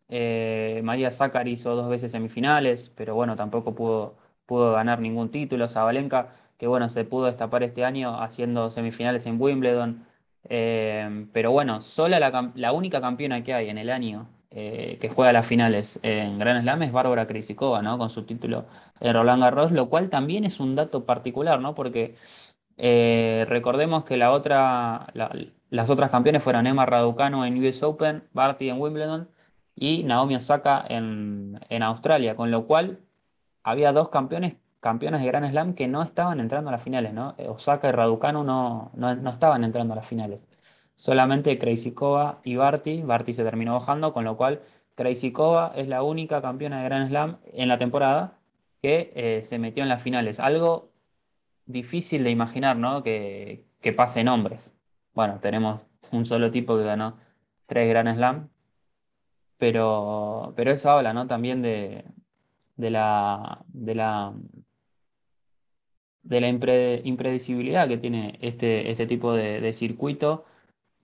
Eh, 0.08 0.80
María 0.84 1.10
Zácar 1.10 1.48
hizo 1.48 1.74
dos 1.74 1.88
veces 1.88 2.10
semifinales, 2.12 2.90
pero 2.90 3.14
bueno, 3.14 3.36
tampoco 3.36 3.74
pudo, 3.74 4.16
pudo 4.46 4.72
ganar 4.72 5.00
ningún 5.00 5.30
título. 5.30 5.68
Zabalenka, 5.68 6.34
que 6.58 6.66
bueno, 6.66 6.88
se 6.88 7.04
pudo 7.04 7.26
destapar 7.26 7.62
este 7.62 7.84
año 7.84 8.20
haciendo 8.22 8.70
semifinales 8.70 9.26
en 9.26 9.40
Wimbledon. 9.40 10.06
Eh, 10.48 11.26
pero 11.32 11.52
bueno, 11.52 11.80
sola 11.80 12.18
la, 12.18 12.52
la, 12.54 12.72
única 12.72 13.00
campeona 13.00 13.44
que 13.44 13.52
hay 13.54 13.68
en 13.68 13.78
el 13.78 13.90
año 13.90 14.28
eh, 14.50 14.96
que 15.00 15.10
juega 15.10 15.32
las 15.32 15.46
finales 15.46 16.00
en 16.02 16.38
Gran 16.38 16.62
Slam 16.62 16.82
es 16.82 16.92
Bárbara 16.92 17.26
Krejcikova, 17.26 17.82
¿no? 17.82 17.98
Con 17.98 18.08
su 18.10 18.24
título 18.24 18.64
en 19.00 19.12
Roland 19.12 19.42
Garros, 19.42 19.72
lo 19.72 19.90
cual 19.90 20.08
también 20.08 20.44
es 20.44 20.58
un 20.58 20.74
dato 20.74 21.04
particular, 21.04 21.60
¿no? 21.60 21.74
Porque 21.74 22.16
eh, 22.78 23.44
recordemos 23.48 24.04
que 24.04 24.16
la 24.16 24.32
otra, 24.32 25.08
la, 25.14 25.30
las 25.70 25.90
otras 25.90 26.10
campeones 26.10 26.42
fueron 26.42 26.66
Emma 26.66 26.86
Raducanu 26.86 27.44
en 27.44 27.62
US 27.64 27.82
Open, 27.82 28.24
Barty 28.32 28.70
en 28.70 28.80
Wimbledon 28.80 29.28
y 29.74 30.04
Naomi 30.04 30.36
Osaka 30.36 30.84
en, 30.88 31.60
en 31.68 31.82
Australia, 31.82 32.36
con 32.36 32.50
lo 32.50 32.66
cual 32.66 33.00
había 33.62 33.92
dos 33.92 34.08
campeones 34.10 34.56
campeones 34.80 35.20
de 35.20 35.26
Gran 35.26 35.48
Slam 35.50 35.74
que 35.74 35.88
no 35.88 36.02
estaban 36.02 36.40
entrando 36.40 36.68
a 36.70 36.72
las 36.72 36.82
finales, 36.82 37.12
¿no? 37.12 37.34
Osaka 37.48 37.88
y 37.88 37.92
Raducanu 37.92 38.44
no, 38.44 38.90
no, 38.94 39.14
no 39.16 39.30
estaban 39.30 39.64
entrando 39.64 39.94
a 39.94 39.96
las 39.96 40.06
finales. 40.06 40.48
Solamente 40.96 41.58
Krejcikova 41.58 42.40
y 42.44 42.56
Barty, 42.56 43.02
Barty 43.02 43.32
se 43.32 43.44
terminó 43.44 43.74
bajando, 43.74 44.12
con 44.12 44.24
lo 44.24 44.36
cual 44.36 44.62
Krejcikova 44.94 45.72
es 45.76 45.88
la 45.88 46.02
única 46.02 46.42
campeona 46.42 46.78
de 46.78 46.84
Grand 46.84 47.08
Slam 47.08 47.38
en 47.52 47.68
la 47.68 47.78
temporada 47.78 48.38
que 48.82 49.12
eh, 49.14 49.42
se 49.42 49.58
metió 49.58 49.82
en 49.82 49.88
las 49.88 50.02
finales. 50.02 50.40
Algo 50.40 50.90
difícil 51.66 52.24
de 52.24 52.30
imaginar, 52.30 52.76
¿no? 52.76 53.02
Que, 53.02 53.64
que 53.80 53.92
pase 53.92 54.20
en 54.20 54.28
hombres. 54.28 54.74
Bueno, 55.14 55.38
tenemos 55.40 55.80
un 56.12 56.24
solo 56.26 56.50
tipo 56.50 56.76
que 56.76 56.84
ganó 56.84 57.16
tres 57.66 57.88
Grand 57.88 58.14
Slam, 58.16 58.48
pero, 59.58 60.52
pero 60.56 60.70
eso 60.70 60.90
habla, 60.90 61.12
¿no? 61.12 61.26
También 61.26 61.62
de, 61.62 62.04
de 62.76 62.90
la, 62.90 63.64
de 63.68 63.94
la, 63.94 64.32
de 66.28 66.40
la 66.40 66.48
impre- 66.50 67.00
impredecibilidad 67.04 67.88
que 67.88 67.98
tiene 67.98 68.38
este, 68.42 68.90
este 68.90 69.06
tipo 69.06 69.32
de, 69.34 69.72
circuito 69.72 70.44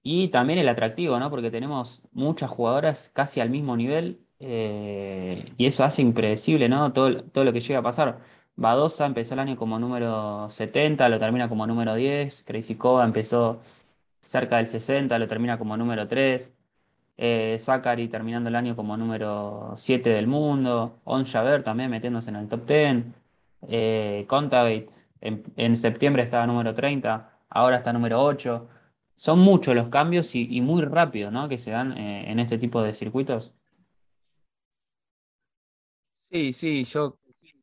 y 0.02 0.28
también 0.28 0.59
el 0.59 0.69
atractivo, 0.69 1.19
¿no? 1.19 1.31
Porque 1.31 1.50
tenemos 1.50 2.02
muchas 2.12 2.50
jugadoras 2.50 3.11
casi 3.14 3.40
al 3.40 3.50
mismo 3.50 3.76
nivel 3.76 4.21
eh, 4.40 5.52
y 5.57 5.66
eso 5.66 5.85
hace 5.85 6.02
impredecible, 6.02 6.69
¿no? 6.69 6.93
Todo, 6.93 7.25
todo 7.25 7.45
lo 7.45 7.52
que 7.52 7.61
llega 7.61 7.81
a 7.81 7.83
pasar. 7.83 8.21
Badosa 8.57 9.07
empezó 9.07 9.35
el 9.35 9.40
año 9.40 9.57
como 9.57 9.78
número 9.78 10.49
70, 10.50 11.09
lo 11.09 11.19
termina 11.19 11.49
como 11.49 11.66
número 11.66 11.95
10. 11.95 12.45
Krejcikova 12.45 13.04
empezó 13.04 13.61
cerca 14.25 14.59
del 14.59 14.66
60, 14.66 15.19
lo 15.19 15.28
termina 15.28 15.59
como 15.59 15.76
número 15.76 16.07
3. 16.09 16.52
Eh, 17.16 17.59
Zachary 17.61 18.09
terminando 18.09 18.49
el 18.50 18.57
año 18.57 18.76
como 18.76 18.97
número 18.97 19.75
7 19.76 20.11
del 20.11 20.26
mundo. 20.26 21.00
On 21.04 21.25
Javer 21.25 21.62
también 21.64 21.90
metiéndose 21.90 22.31
en 22.31 22.37
el 22.37 22.49
top 22.49 22.66
10. 22.66 23.04
Eh, 23.69 24.26
en, 25.25 25.76
septiembre 25.76 26.23
estaba 26.23 26.47
número 26.47 26.75
30, 26.75 27.40
ahora 27.49 27.78
está 27.78 27.93
número 27.93 28.23
8 28.23 28.69
son 29.16 29.38
muchos 29.38 29.75
los 29.75 29.88
cambios 29.88 30.35
y, 30.35 30.61
muy 30.61 30.83
rápido, 30.83 31.31
¿no? 31.31 31.49
Que 31.49 31.59
se 31.59 31.71
dan 31.71 31.97
eh, 31.97 32.31
en 32.31 32.40
este 32.40 32.59
tipo 32.59 32.83
de 32.83 32.93
circuitos. 32.93 33.54
Sí, 36.31 36.52
sí, 36.52 36.85
yo 36.85 37.19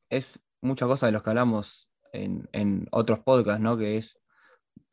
es 0.09 0.39
muchas 0.61 0.87
cosas 0.87 1.07
de 1.09 1.11
los 1.11 1.23
que 1.23 1.29
hablamos 1.29 1.89
en, 2.13 2.87
otros 2.91 3.19
podcasts, 3.19 3.61
¿no? 3.61 3.77
Que 3.77 3.97
es 3.97 4.17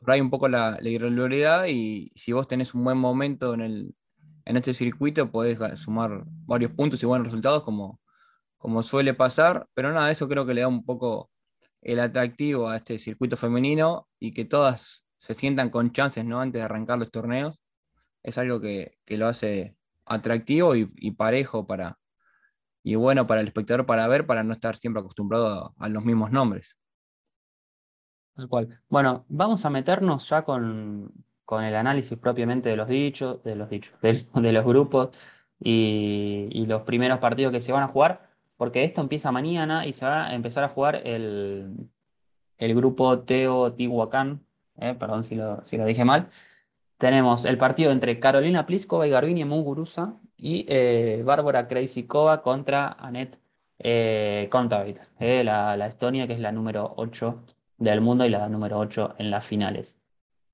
por 0.01 0.11
ahí 0.11 0.21
un 0.21 0.31
poco 0.31 0.49
la, 0.49 0.79
la 0.81 0.89
irregularidad 0.89 1.67
y 1.67 2.11
si 2.17 2.33
vos 2.33 2.49
tenés 2.49 2.75
un 2.75 2.85
buen 2.85 2.99
momento 2.99 3.55
en, 3.55 3.61
el, 3.61 3.95
en 4.45 4.57
este 4.57 4.75
circuito 4.75 5.31
podés 5.31 5.59
sumar 5.79 6.25
varios 6.27 6.73
puntos 6.73 7.03
y 7.03 7.07
buenos 7.07 7.29
resultados 7.29 7.63
como, 7.63 8.01
como 8.57 8.83
suele 8.83 9.15
pasar, 9.15 9.69
pero 9.75 9.93
nada, 9.93 10.11
eso 10.11 10.29
creo 10.29 10.47
que 10.47 10.55
le 10.55 10.63
da 10.63 10.69
un 10.69 10.85
poco 10.85 11.31
el 11.83 12.01
atractivo 12.01 12.69
a 12.69 12.77
este 12.77 12.99
circuito 12.99 13.37
femenino 13.37 14.09
y 14.19 14.33
que 14.33 14.45
todas 14.45 15.05
se 15.19 15.35
sientan 15.35 15.71
con 15.71 15.93
chances, 15.93 16.25
¿no? 16.25 16.41
Antes 16.41 16.61
de 16.61 16.65
arrancar 16.65 16.99
los 16.99 17.11
torneos, 17.11 17.61
es 18.23 18.39
algo 18.39 18.61
que, 18.61 18.99
que 19.05 19.17
lo 19.17 19.27
hace 19.27 19.77
atractivo 20.05 20.75
y, 20.75 21.11
parejo 21.13 21.67
para, 21.67 21.99
y 22.83 22.95
bueno 22.95 23.27
para 23.27 23.41
el 23.41 23.47
espectador 23.47 23.87
para 23.87 24.07
ver, 24.09 24.27
para 24.27 24.43
no 24.43 24.53
estar 24.53 24.77
siempre 24.77 25.01
acostumbrado 25.01 25.75
a, 25.77 25.89
los 25.89 26.05
mismos 26.05 26.31
nombres. 26.31 26.77
Tal 28.35 28.49
cual. 28.49 28.81
Bueno, 28.89 29.25
vamos 29.29 29.65
a 29.65 29.71
meternos 29.71 30.29
ya 30.29 30.43
con, 30.43 31.13
con 31.45 31.65
el 31.65 31.75
análisis 31.75 32.17
propiamente 32.19 32.69
de 32.69 32.77
los 32.77 32.89
dichos, 32.89 33.43
de 33.43 33.57
los 33.57 33.69
dichos, 33.69 33.95
de, 34.03 34.53
los 34.53 34.65
grupos 34.65 35.11
y 35.61 36.65
los 36.67 36.83
primeros 36.83 37.19
partidos 37.19 37.53
que 37.53 37.61
se 37.61 37.73
van 37.73 37.83
a 37.83 37.89
jugar, 37.89 38.28
porque 38.59 38.85
esto 38.85 39.01
empieza 39.01 39.33
mañana 39.33 39.87
y 39.87 39.95
se 39.95 40.05
va 40.05 40.27
a 40.29 40.35
empezar 40.35 40.65
a 40.65 40.69
jugar 40.69 40.97
el, 41.07 41.89
el 42.59 42.75
grupo 42.75 43.21
Teotihuacán, 43.21 44.45
eh, 44.79 44.95
perdón 44.99 45.25
si 45.25 45.35
lo, 45.37 45.65
si 45.65 45.79
lo 45.79 45.87
dije 45.87 46.05
mal. 46.05 46.31
Tenemos 46.99 47.45
el 47.47 47.59
partido 47.59 47.93
entre 47.93 48.21
Carolina 48.21 48.67
Pliskova 48.67 49.07
y 49.07 49.11
Garbiñe 49.11 49.45
Muguruza 49.47 50.17
y 50.37 50.67
eh, 50.69 51.23
Bárbara 51.25 51.69
Krejcikova 51.69 52.43
contra 52.43 52.89
Anett 52.93 53.39
eh, 53.79 54.51
eh, 55.21 55.45
la, 55.45 55.77
la 55.77 55.87
Estonia, 55.87 56.27
que 56.27 56.35
es 56.35 56.41
la 56.41 56.53
número 56.53 56.95
8 56.97 57.45
del 57.79 58.01
mundo 58.01 58.25
y 58.27 58.31
la 58.31 58.49
número 58.49 58.79
8 58.79 59.15
en 59.19 59.31
las 59.31 59.47
finales. 59.47 60.01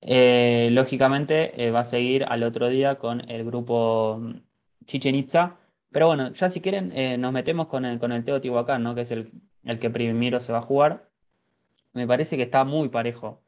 Eh, 0.01 0.69
lógicamente 0.71 1.65
eh, 1.65 1.71
va 1.71 1.79
a 1.79 1.83
seguir 1.83 2.25
al 2.25 2.43
otro 2.43 2.69
día 2.69 2.95
con 2.99 3.27
el 3.29 3.43
grupo 3.43 4.19
mm, 4.21 4.41
Chichen 4.85 5.15
Itza, 5.15 5.57
pero 5.95 6.07
bueno, 6.07 6.33
ya 6.33 6.49
si 6.49 6.59
quieren 6.59 6.91
eh, 6.93 7.17
nos 7.17 7.31
metemos 7.31 7.67
con 7.67 7.85
el, 7.85 7.99
con 7.99 8.11
el 8.11 8.25
Teotihuacán, 8.25 8.83
¿no? 8.83 8.95
Que 8.95 9.01
es 9.01 9.11
el, 9.11 9.31
el 9.63 9.79
que 9.79 9.89
primero 9.89 10.41
se 10.41 10.51
va 10.51 10.57
a 10.57 10.61
jugar. 10.61 11.07
Me 11.93 12.05
parece 12.05 12.35
que 12.35 12.43
está 12.43 12.65
muy 12.65 12.89
parejo 12.89 13.39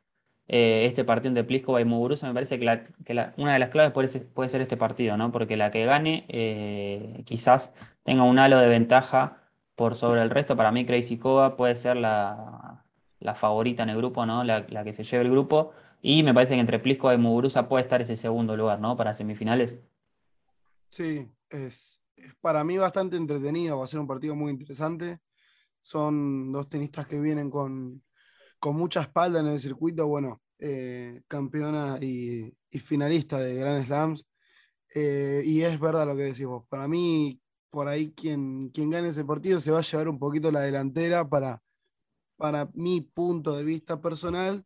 eh, 0.48 0.86
este 0.86 1.04
partido 1.04 1.34
de 1.34 1.44
Pliskova 1.44 1.82
y 1.82 1.84
Muguruza. 1.84 2.25
Me 2.25 2.34
parece 2.34 2.58
que, 2.58 2.63
la- 2.63 2.86
que 3.04 3.13
la- 3.13 3.34
una 3.36 3.51
de 3.51 3.60
las 3.60 3.70
claves 3.70 3.92
puede 3.92 4.08
ser, 4.08 4.25
puede 4.30 4.48
ser 4.48 4.62
este 4.62 4.77
partido, 4.77 5.18
¿no? 5.18 5.30
Porque 5.34 5.58
la 5.58 5.72
que 5.72 5.84
gane 5.86 6.24
eh, 6.30 7.22
quizás 7.25 7.74
tenga 8.04 8.24
un 8.24 8.39
halo 8.39 8.60
de 8.60 8.70
ventaja 8.70 9.42
por 9.75 9.98
sobre 9.98 10.22
el 10.22 10.30
resto. 10.30 10.56
Para 10.56 10.72
mí, 10.72 10.86
Krejcikova 10.86 11.58
puede 11.58 11.75
ser 11.75 11.98
la, 11.98 12.82
la 13.20 13.36
favorita 13.36 13.84
en 13.84 13.89
el 13.89 13.98
grupo, 13.98 14.25
¿no? 14.25 14.46
La, 14.46 14.66
la 14.70 14.86
que 14.86 14.94
se 14.94 15.04
lleve 15.04 15.25
el 15.25 15.32
grupo. 15.32 15.74
Y 16.01 16.24
me 16.24 16.34
parece 16.34 16.54
que 16.54 16.62
entre 16.62 16.80
Pliskova 16.80 17.13
y 17.13 17.18
Muguruza 17.18 17.68
puede 17.68 17.84
estar 17.84 18.01
ese 18.01 18.16
segundo 18.16 18.56
lugar, 18.56 18.80
¿no? 18.80 18.96
Para 18.96 19.13
semifinales. 19.13 19.77
Sí, 20.89 21.27
es 21.50 22.07
para 22.42 22.64
mí 22.64 22.78
bastante 22.78 23.18
entretenido, 23.18 23.78
va 23.78 23.86
a 23.86 23.88
ser 23.88 24.00
un 24.00 24.08
partido 24.08 24.36
muy 24.36 24.52
interesante. 24.52 25.20
Son 25.82 26.52
dos 26.52 26.68
tenistas 26.70 27.08
que 27.08 27.20
vienen 27.20 27.50
con, 27.50 28.04
con 28.60 28.76
mucha 28.76 29.02
espalda 29.02 29.40
en 29.40 29.48
el 29.48 29.60
circuito, 29.60 30.08
bueno, 30.08 30.42
eh, 30.60 31.22
campeona 31.28 31.98
y, 32.02 32.54
y 32.70 32.80
finalista 32.80 33.40
de 33.40 33.56
Grand 33.56 33.86
Slams. 33.86 34.26
Eh, 34.94 35.44
y 35.46 35.62
es 35.62 35.80
verdad 35.80 36.08
lo 36.08 36.16
que 36.16 36.24
decís 36.24 36.46
vos. 36.46 36.66
Para 36.68 36.88
mí, 36.88 37.40
por 37.70 37.88
ahí 37.88 38.12
quien, 38.14 38.70
quien 38.70 38.90
gane 38.90 39.10
ese 39.10 39.24
partido 39.24 39.60
se 39.60 39.72
va 39.72 39.80
a 39.80 39.84
llevar 39.84 40.10
un 40.10 40.18
poquito 40.18 40.52
la 40.52 40.62
delantera 40.62 41.28
para, 41.28 41.62
para 42.36 42.70
mi 42.74 43.02
punto 43.02 43.56
de 43.56 43.64
vista 43.64 44.02
personal, 44.02 44.66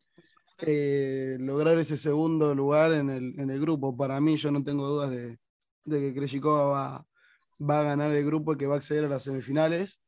eh, 0.60 1.38
lograr 1.39 1.77
ese 1.79 1.98
segundo 1.98 2.55
lugar 2.55 2.93
en 2.93 3.10
el, 3.10 3.39
en 3.39 3.50
el 3.50 3.60
grupo. 3.60 3.96
Para 3.96 4.22
mí, 4.22 4.38
yo 4.38 4.51
no 4.51 4.63
tengo 4.63 4.88
dudas 4.88 5.10
de, 5.10 5.39
de 5.86 6.00
que 6.00 6.13
Krejcikova 6.13 6.63
va, 6.65 7.08
va 7.61 7.81
a 7.81 7.83
ganar 7.83 8.11
el 8.11 8.25
grupo 8.25 8.57
que 8.57 8.67
va 8.67 8.75
a 8.75 8.77
acceder 8.77 9.05
a 9.05 9.09
las 9.09 9.23
semifinales. 9.23 10.01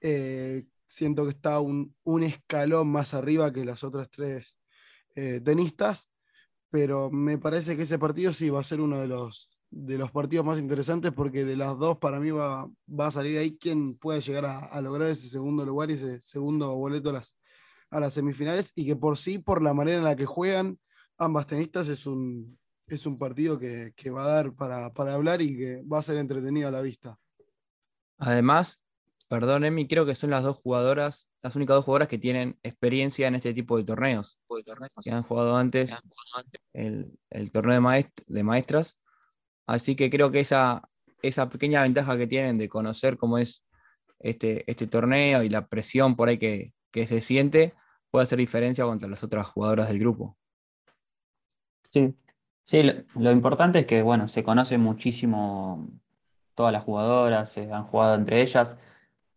Eh, 0.00 0.64
siento 0.86 1.24
que 1.24 1.30
está 1.30 1.60
un, 1.60 1.94
un 2.04 2.22
escalón 2.22 2.88
más 2.88 3.14
arriba 3.14 3.52
que 3.52 3.64
las 3.64 3.84
otras 3.84 4.10
tres 4.10 4.58
eh, 5.14 5.40
tenistas, 5.42 6.08
pero 6.70 7.10
me 7.10 7.38
parece 7.38 7.76
que 7.76 7.82
ese 7.82 7.98
partido 7.98 8.32
sí 8.32 8.50
va 8.50 8.60
a 8.60 8.64
ser 8.64 8.80
uno 8.80 9.00
de 9.00 9.08
los, 9.08 9.58
de 9.70 9.98
los 9.98 10.10
partidos 10.10 10.44
más 10.44 10.58
interesantes 10.58 11.12
porque 11.12 11.44
de 11.44 11.56
las 11.56 11.78
dos 11.78 11.98
para 11.98 12.20
mí 12.20 12.30
va, 12.30 12.68
va 12.88 13.06
a 13.08 13.12
salir 13.12 13.38
ahí 13.38 13.56
quien 13.56 13.96
puede 13.96 14.20
llegar 14.20 14.46
a, 14.46 14.58
a 14.58 14.80
lograr 14.80 15.08
ese 15.08 15.28
segundo 15.28 15.64
lugar 15.64 15.90
y 15.90 15.94
ese 15.94 16.20
segundo 16.20 16.74
boleto 16.76 17.10
a 17.10 17.14
las, 17.14 17.36
a 17.90 18.00
las 18.00 18.14
semifinales 18.14 18.72
y 18.74 18.86
que 18.86 18.96
por 18.96 19.18
sí, 19.18 19.38
por 19.38 19.62
la 19.62 19.74
manera 19.74 19.98
en 19.98 20.04
la 20.04 20.16
que 20.16 20.26
juegan 20.26 20.78
ambas 21.18 21.46
tenistas, 21.46 21.88
es 21.88 22.06
un, 22.06 22.58
es 22.88 23.06
un 23.06 23.18
partido 23.18 23.58
que, 23.58 23.92
que 23.96 24.10
va 24.10 24.24
a 24.24 24.28
dar 24.28 24.52
para, 24.54 24.92
para 24.92 25.14
hablar 25.14 25.42
y 25.42 25.56
que 25.56 25.82
va 25.82 25.98
a 25.98 26.02
ser 26.02 26.16
entretenido 26.16 26.68
a 26.68 26.72
la 26.72 26.80
vista. 26.80 27.18
Además, 28.18 28.82
perdón, 29.28 29.64
Emi, 29.64 29.86
creo 29.86 30.06
que 30.06 30.14
son 30.14 30.30
las 30.30 30.42
dos 30.42 30.56
jugadoras, 30.56 31.28
las 31.42 31.54
únicas 31.56 31.76
dos 31.76 31.84
jugadoras 31.84 32.08
que 32.08 32.18
tienen 32.18 32.58
experiencia 32.62 33.28
en 33.28 33.36
este 33.36 33.54
tipo 33.54 33.76
de 33.76 33.84
torneos, 33.84 34.40
que 35.02 35.10
han 35.10 35.22
jugado 35.22 35.56
antes 35.56 35.94
el, 36.72 37.18
el 37.30 37.50
torneo 37.50 37.74
de, 37.74 37.80
maest- 37.80 38.24
de 38.26 38.42
maestras. 38.42 38.98
Así 39.66 39.94
que 39.94 40.10
creo 40.10 40.32
que 40.32 40.40
esa, 40.40 40.88
esa 41.22 41.48
pequeña 41.48 41.82
ventaja 41.82 42.16
que 42.16 42.26
tienen 42.26 42.58
de 42.58 42.68
conocer 42.68 43.18
cómo 43.18 43.38
es 43.38 43.64
este, 44.18 44.68
este 44.70 44.86
torneo 44.86 45.42
y 45.42 45.48
la 45.48 45.68
presión 45.68 46.16
por 46.16 46.28
ahí 46.28 46.38
que, 46.38 46.72
que 46.90 47.06
se 47.06 47.20
siente 47.20 47.74
puede 48.10 48.24
hacer 48.24 48.38
diferencia 48.38 48.84
contra 48.84 49.08
las 49.08 49.22
otras 49.22 49.46
jugadoras 49.46 49.88
del 49.88 49.98
grupo. 49.98 50.36
Sí, 51.92 52.14
sí, 52.68 52.82
lo, 53.14 53.32
importante 53.32 53.80
es 53.80 53.86
que, 53.86 54.02
bueno, 54.02 54.28
se 54.28 54.44
conoce 54.44 54.78
muchísimo 54.78 55.88
todas 56.54 56.72
las 56.72 56.84
jugadoras, 56.84 57.50
se 57.50 57.72
han 57.72 57.84
jugado 57.84 58.14
entre 58.16 58.42
ellas. 58.42 58.76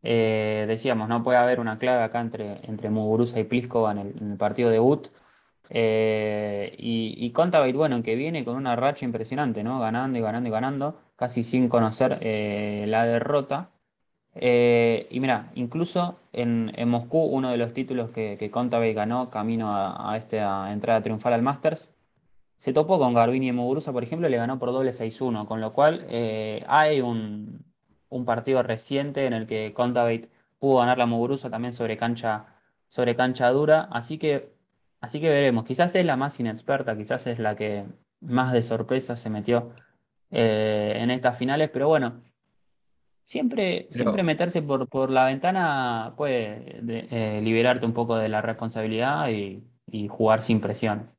Eh, 0.03 0.65
decíamos, 0.67 1.09
no 1.09 1.23
puede 1.23 1.37
haber 1.39 1.59
una 1.59 1.79
clave 1.79 2.03
acá 2.03 2.21
entre, 2.21 2.65
entre 2.67 2.89
Muguruza 2.89 3.39
y 3.39 3.45
Pliskova 3.45 3.91
en 3.93 3.99
el, 3.99 4.37
partido 4.37 4.69
debut. 4.69 5.09
Eh, 5.69 6.75
y, 6.77 7.15
y 7.25 7.31
bueno, 7.73 8.03
que 8.03 8.15
viene 8.15 8.45
con 8.45 8.57
una 8.57 8.75
racha 8.75 9.05
impresionante, 9.05 9.63
¿no? 9.63 9.79
Ganando 9.79 10.19
y 10.19 10.21
ganando 10.21 10.49
y 10.49 10.51
ganando, 10.51 11.01
casi 11.15 11.43
sin 11.43 11.69
conocer 11.69 12.19
eh, 12.21 12.85
la 12.87 13.05
derrota. 13.05 13.71
Eh, 14.35 15.07
y 15.11 15.19
mira, 15.19 15.51
incluso 15.55 16.19
en, 16.33 16.71
en 16.75 16.89
Moscú, 16.89 17.19
uno 17.25 17.51
de 17.51 17.57
los 17.57 17.73
títulos 17.73 18.11
que, 18.11 18.37
que 18.39 18.93
ganó 18.93 19.29
camino 19.29 19.75
a, 19.75 20.13
a 20.13 20.17
esta 20.17 20.71
entrada 20.73 21.01
triunfal 21.01 21.33
al 21.33 21.41
Masters, 21.43 21.93
se 22.61 22.73
topó 22.73 22.99
con 22.99 23.15
Garbini 23.15 23.47
y 23.47 23.51
Muguruza, 23.53 23.91
por 23.91 24.03
ejemplo, 24.03 24.27
y 24.27 24.31
le 24.31 24.37
ganó 24.37 24.59
por 24.59 24.71
doble 24.71 24.91
6-1, 24.93 25.47
con 25.47 25.61
lo 25.61 25.73
cual 25.73 26.05
eh, 26.09 26.63
hay 26.67 27.01
un, 27.01 27.65
un 28.09 28.23
partido 28.25 28.61
reciente 28.61 29.25
en 29.25 29.33
el 29.33 29.47
que 29.47 29.73
Kontaveit 29.73 30.29
pudo 30.59 30.77
ganar 30.77 30.99
la 30.99 31.07
Muguruza 31.07 31.49
también 31.49 31.73
sobre 31.73 31.97
cancha, 31.97 32.45
sobre 32.87 33.15
cancha 33.15 33.49
dura, 33.49 33.87
así 33.91 34.19
que, 34.19 34.51
así 34.99 35.19
que 35.19 35.29
veremos. 35.29 35.63
Quizás 35.65 35.95
es 35.95 36.05
la 36.05 36.17
más 36.17 36.39
inexperta, 36.39 36.95
quizás 36.95 37.25
es 37.25 37.39
la 37.39 37.55
que 37.55 37.85
más 38.19 38.53
de 38.53 38.61
sorpresa 38.61 39.15
se 39.15 39.31
metió 39.31 39.71
eh, 40.29 40.93
en 40.97 41.09
estas 41.09 41.37
finales, 41.39 41.71
pero 41.73 41.87
bueno, 41.87 42.21
siempre, 43.25 43.87
Pero- 43.91 44.03
siempre 44.03 44.21
meterse 44.23 44.61
por, 44.61 44.87
por 44.87 45.09
la 45.09 45.25
ventana 45.25 46.13
puede 46.15 46.77
de- 46.83 47.07
eh, 47.09 47.41
liberarte 47.41 47.87
un 47.87 47.93
poco 47.93 48.17
de 48.17 48.29
la 48.29 48.41
responsabilidad 48.43 49.29
y, 49.29 49.63
y 49.87 50.07
jugar 50.07 50.43
sin 50.43 50.61
presión. 50.61 51.09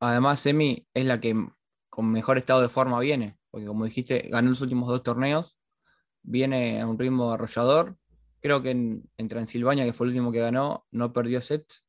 Además, 0.00 0.44
Emi 0.46 0.86
es 0.94 1.04
la 1.04 1.20
que 1.20 1.34
con 1.90 2.10
mejor 2.10 2.38
estado 2.38 2.62
de 2.62 2.68
forma 2.68 2.98
viene, 3.00 3.38
porque 3.50 3.66
como 3.66 3.84
dijiste, 3.84 4.28
ganó 4.30 4.48
los 4.50 4.60
últimos 4.62 4.88
dos 4.88 5.02
torneos, 5.02 5.58
viene 6.22 6.80
a 6.80 6.86
un 6.86 6.98
ritmo 6.98 7.32
arrollador. 7.32 7.96
Creo 8.40 8.62
que 8.62 8.70
en, 8.70 9.10
en 9.18 9.28
Transilvania, 9.28 9.84
que 9.84 9.92
fue 9.92 10.06
el 10.06 10.12
último 10.12 10.32
que 10.32 10.40
ganó, 10.40 10.86
no 10.90 11.12
perdió 11.12 11.40
sets. 11.40 11.84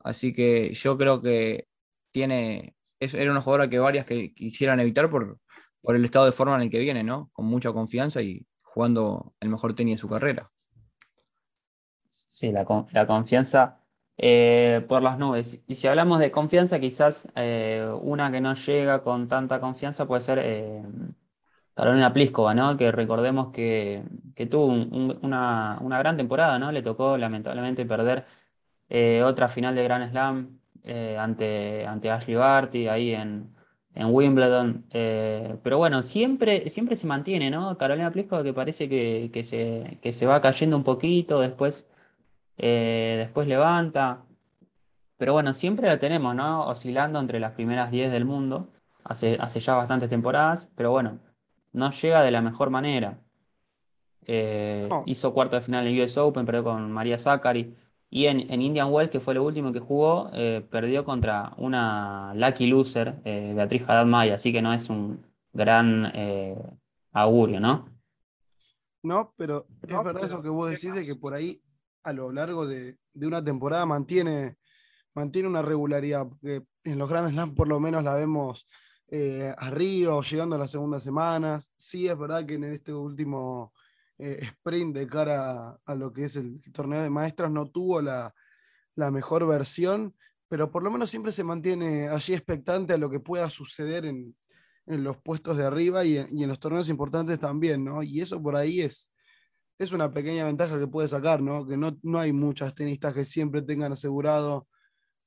Así 0.00 0.32
que 0.32 0.72
yo 0.74 0.96
creo 0.96 1.20
que 1.20 1.68
tiene. 2.10 2.74
es- 3.00 3.14
era 3.14 3.30
una 3.30 3.42
jugadora 3.42 3.68
que 3.68 3.78
varias 3.78 4.06
que 4.06 4.32
quisieran 4.34 4.80
evitar 4.80 5.10
por, 5.10 5.36
por 5.82 5.96
el 5.96 6.04
estado 6.04 6.24
de 6.26 6.32
forma 6.32 6.56
en 6.56 6.62
el 6.62 6.70
que 6.70 6.78
viene, 6.80 7.04
¿no? 7.04 7.30
Con 7.32 7.46
mucha 7.46 7.72
confianza 7.72 8.22
y 8.22 8.46
jugando 8.62 9.34
el 9.40 9.50
mejor 9.50 9.74
tenis 9.74 9.96
de 9.96 10.00
su 10.00 10.08
carrera. 10.08 10.50
Sí, 12.30 12.52
la 12.52 12.64
confianza 13.06 13.77
eh, 14.18 14.84
por 14.88 15.02
las 15.02 15.18
nubes. 15.18 15.62
Y 15.68 15.76
si 15.76 15.88
hablamos 15.88 16.18
de 16.20 16.30
confianza, 16.32 16.80
quizás 16.80 17.28
eh, 17.36 17.88
una 18.02 18.30
que 18.32 18.40
no 18.40 18.54
llega 18.54 19.02
con 19.02 19.28
tanta 19.28 19.60
confianza 19.60 20.06
puede 20.06 20.20
ser 20.22 20.38
eh, 20.42 20.82
Carolina 21.74 22.12
Pliskova, 22.12 22.54
¿no? 22.54 22.76
Que 22.76 22.90
recordemos 22.92 23.52
que, 23.52 24.02
que 24.34 24.46
tuvo 24.46 24.66
un- 24.66 24.92
un- 24.94 25.18
una, 25.22 25.78
una 25.80 25.98
gran 25.98 26.16
temporada, 26.16 26.58
¿no? 26.58 26.72
Le 26.72 26.82
tocó 26.82 27.16
lamentablemente 27.16 27.86
perder 27.86 28.26
eh, 28.88 29.22
otra 29.24 29.48
final 29.48 29.74
de 29.74 29.84
Grand 29.84 30.10
Slam 30.10 30.60
ante, 31.18 31.86
ante 31.86 32.10
Ashley 32.10 32.36
Barty 32.36 32.88
ahí 32.88 33.12
en, 33.14 33.54
en 33.94 34.06
Wimbledon. 34.14 34.86
Pero 34.90 35.78
bueno, 35.78 36.02
siempre, 36.02 36.68
siempre 36.70 36.96
se 36.96 37.06
mantiene, 37.06 37.50
¿no? 37.50 37.76
Carolina 37.78 38.10
Pliskova 38.10 38.42
que 38.42 38.52
parece 38.54 38.88
que, 38.88 39.30
que 39.32 39.44
se, 39.44 39.98
que 40.02 40.12
se 40.12 40.26
va 40.26 40.40
cayendo 40.40 40.76
un 40.76 40.84
poquito, 40.84 41.40
después, 41.40 41.88
eh, 42.58 43.16
después 43.18 43.48
levanta. 43.48 44.24
Pero 45.18 45.32
bueno, 45.34 45.54
siempre 45.54 45.88
la 45.88 45.98
tenemos, 45.98 46.34
¿no? 46.34 46.66
Oscilando 46.66 47.20
entre 47.20 47.40
las 47.40 47.52
primeras 47.52 47.90
10 47.90 48.10
del 48.12 48.24
mundo, 48.24 48.68
hace, 49.04 49.36
hace 49.40 49.60
ya 49.60 49.74
bastantes 49.74 50.10
temporadas, 50.10 50.68
pero 50.76 50.90
bueno, 50.92 51.18
no 51.72 51.90
llega 51.90 52.22
de 52.22 52.30
la 52.30 52.42
mejor 52.42 52.70
manera. 52.70 53.18
Eh, 54.26 54.88
No. 54.90 55.02
hizo 55.06 55.32
cuarto 55.32 55.56
de 55.56 55.62
final 55.62 55.86
en 55.86 56.00
US 56.00 56.18
Open, 56.18 56.44
perdió 56.46 56.64
con 56.64 56.92
María 56.92 57.18
Sakkari. 57.18 57.74
Y 58.10 58.26
en, 58.26 58.50
en 58.50 58.62
Indian 58.62 58.90
Wells, 58.92 59.10
que 59.10 59.20
fue 59.20 59.34
lo 59.34 59.44
último 59.44 59.72
que 59.72 59.80
jugó, 59.80 60.30
eh, 60.32 60.66
perdió 60.70 61.04
contra 61.04 61.52
una 61.58 62.32
lucky 62.34 62.66
loser, 62.66 63.16
eh, 63.24 63.52
Beatriz 63.54 63.82
Haddad 63.86 64.06
Maia, 64.06 64.34
así 64.36 64.52
que 64.52 64.62
no 64.62 64.72
es 64.72 64.88
un 64.88 65.22
gran 65.52 66.10
eh, 66.14 66.56
augurio, 67.12 67.60
¿no? 67.60 67.86
No, 69.02 69.32
pero 69.36 69.66
es 69.82 69.88
No, 69.90 70.02
verdad 70.02 70.22
pero 70.22 70.26
eso 70.26 70.42
que 70.42 70.48
vos 70.48 70.70
decís 70.70 70.92
de 70.94 71.04
que 71.04 71.14
por 71.14 71.34
ahí 71.34 71.60
a 72.08 72.12
lo 72.12 72.32
largo 72.32 72.66
de, 72.66 72.98
una 73.14 73.44
temporada 73.44 73.84
mantiene, 73.84 74.56
mantiene 75.14 75.48
una 75.48 75.62
regularidad, 75.62 76.26
porque 76.26 76.62
en 76.84 76.98
los 76.98 77.08
Grand 77.08 77.30
Slam 77.30 77.54
por 77.54 77.68
lo 77.68 77.78
menos 77.80 78.02
la 78.02 78.14
vemos 78.14 78.66
eh, 79.08 79.54
arriba 79.58 80.14
o 80.14 80.22
llegando 80.22 80.56
a 80.56 80.58
las 80.58 80.70
segundas 80.70 81.02
semanas. 81.02 81.72
Sí, 81.76 82.08
es 82.08 82.18
verdad 82.18 82.46
que 82.46 82.54
en 82.54 82.64
este 82.64 82.94
último 82.94 83.74
eh, 84.16 84.38
sprint 84.42 84.96
de 84.96 85.06
cara 85.06 85.78
a, 85.84 85.94
lo 85.94 86.12
que 86.12 86.24
es 86.24 86.36
el 86.36 86.60
torneo 86.72 87.02
de 87.02 87.10
maestras 87.10 87.50
no 87.50 87.66
tuvo 87.66 88.00
la, 88.00 88.34
mejor 88.96 89.46
versión, 89.46 90.16
pero 90.48 90.70
por 90.70 90.82
lo 90.82 90.90
menos 90.90 91.10
siempre 91.10 91.30
se 91.30 91.44
mantiene 91.44 92.08
allí 92.08 92.34
expectante 92.34 92.94
a 92.94 92.98
lo 92.98 93.10
que 93.10 93.20
pueda 93.20 93.48
suceder 93.50 94.06
en, 94.06 94.34
en 94.86 95.04
los 95.04 95.18
puestos 95.18 95.56
de 95.56 95.64
arriba 95.64 96.04
y 96.04 96.16
en, 96.16 96.26
y 96.36 96.42
en 96.42 96.48
los 96.48 96.58
torneos 96.58 96.88
importantes 96.88 97.38
también, 97.38 97.84
¿no? 97.84 98.02
Y 98.02 98.20
eso 98.20 98.42
por 98.42 98.56
ahí 98.56 98.80
es, 98.80 99.10
es 99.78 99.92
una 99.92 100.12
pequeña 100.12 100.44
ventaja 100.44 100.78
que 100.78 100.86
puede 100.86 101.08
sacar, 101.08 101.40
¿no? 101.40 101.66
Que 101.66 101.76
no, 101.76 101.96
no 102.02 102.18
hay 102.18 102.32
muchas 102.32 102.74
tenistas 102.74 103.14
que 103.14 103.24
siempre 103.24 103.62
tengan 103.62 103.92
asegurado, 103.92 104.66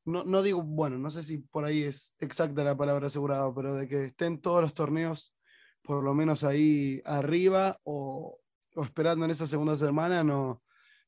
no, 0.05 0.23
no 0.23 0.41
digo, 0.41 0.61
bueno, 0.63 0.97
no 0.97 1.09
sé 1.09 1.23
si 1.23 1.37
por 1.37 1.63
ahí 1.63 1.83
es 1.83 2.13
exacta 2.19 2.63
la 2.63 2.75
palabra 2.75 3.07
asegurado, 3.07 3.53
pero 3.53 3.75
de 3.75 3.87
que 3.87 4.05
estén 4.05 4.41
todos 4.41 4.61
los 4.61 4.73
torneos 4.73 5.35
por 5.83 6.03
lo 6.03 6.13
menos 6.13 6.43
ahí 6.43 7.01
arriba 7.05 7.79
o, 7.83 8.39
o 8.75 8.83
esperando 8.83 9.25
en 9.25 9.31
esa 9.31 9.47
segunda 9.47 9.77
semana, 9.77 10.23
no, 10.23 10.61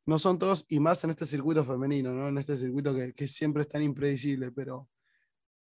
no 0.05 0.19
son 0.19 0.39
todos, 0.39 0.65
y 0.67 0.79
más 0.79 1.03
en 1.03 1.11
este 1.11 1.25
circuito 1.25 1.63
femenino, 1.63 2.11
¿no? 2.11 2.27
En 2.29 2.37
este 2.37 2.57
circuito 2.57 2.93
que, 2.93 3.13
que 3.13 3.27
siempre 3.27 3.63
es 3.63 3.69
tan 3.69 3.81
impredecible, 3.81 4.51
pero, 4.51 4.89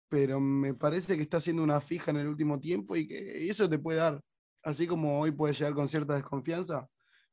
pero 0.09 0.41
me 0.41 0.75
parece 0.75 1.17
que 1.17 1.23
está 1.23 1.39
haciendo 1.39 1.63
una 1.63 1.81
fija 1.81 2.11
en 2.11 2.19
el 2.19 2.29
último 2.29 2.59
tiempo 2.59 2.97
y 2.97 3.07
que 3.07 3.49
eso 3.49 3.69
te 3.69 3.79
puede 3.79 3.99
dar, 3.99 4.21
así 4.63 4.87
como 4.87 5.21
hoy 5.21 5.33
puede 5.33 5.55
llegar 5.55 5.75
con 5.75 5.89
cierta 5.89 6.15
desconfianza, 6.15 6.89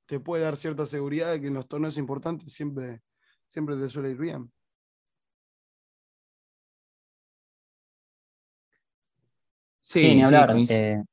te 0.08 0.20
puede 0.20 0.44
dar 0.44 0.58
cierta 0.58 0.86
seguridad 0.86 1.32
de 1.32 1.42
que 1.42 1.48
en 1.48 1.54
los 1.54 1.68
torneos 1.68 1.98
importantes 1.98 2.52
siempre, 2.54 3.02
siempre 3.48 3.76
te 3.76 3.90
suele 3.90 4.12
ir 4.12 4.18
bien. 4.18 4.52
Sí, 9.82 10.02
Sí, 10.02 10.08
ni 10.16 10.16
sí, 10.20 10.24
hablar. 10.24 10.50
coinc- 10.50 10.70
eh, 10.72 11.04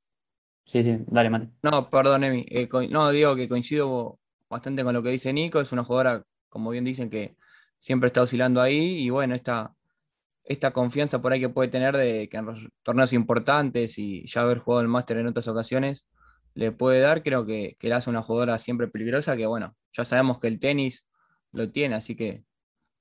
sí, 0.65 0.83
sí, 0.83 0.99
dale, 1.07 1.31
Mate. 1.31 1.51
No, 1.63 1.91
perdón, 1.91 2.25
Emi. 2.25 2.45
Eh, 2.49 2.69
no, 2.91 3.11
digo 3.11 3.37
que 3.37 3.49
coincido 3.49 4.19
bastante 4.49 4.83
con 4.83 4.95
lo 4.95 5.03
que 5.03 5.11
dice 5.11 5.33
Nico. 5.33 5.61
Es 5.61 5.73
una 5.73 5.85
jugadora, 5.85 6.25
como 6.49 6.71
bien 6.71 6.85
dicen, 6.85 7.11
que 7.11 7.37
siempre 7.79 8.09
está 8.09 8.23
oscilando 8.23 8.61
ahí. 8.61 8.99
Y 9.05 9.11
bueno, 9.11 9.35
esta, 9.35 9.75
esta 10.45 10.73
confianza 10.73 11.21
por 11.23 11.33
ahí 11.33 11.41
que 11.41 11.49
puede 11.49 11.69
tener 11.69 11.97
de 11.97 12.29
que 12.29 12.37
en 12.37 12.47
los 12.47 12.69
torneos 12.83 13.13
importantes 13.13 13.99
y 13.99 14.27
ya 14.27 14.41
haber 14.43 14.59
jugado 14.59 14.83
el 14.83 14.89
máster 14.89 15.19
en 15.19 15.29
otras 15.29 15.47
ocasiones, 15.49 16.07
le 16.55 16.73
puede 16.73 17.01
dar, 17.01 17.23
creo 17.23 17.47
que, 17.47 17.77
que 17.79 17.89
la 17.89 17.97
hace 17.97 18.11
una 18.11 18.23
jugadora 18.23 18.59
siempre 18.59 18.89
peligrosa, 18.89 19.37
que 19.37 19.47
bueno, 19.47 19.75
ya 19.93 20.05
sabemos 20.05 20.39
que 20.39 20.49
el 20.49 20.61
tenis 20.61 21.05
lo 21.53 21.71
tiene, 21.71 21.97
así 21.97 22.17
que 22.17 22.45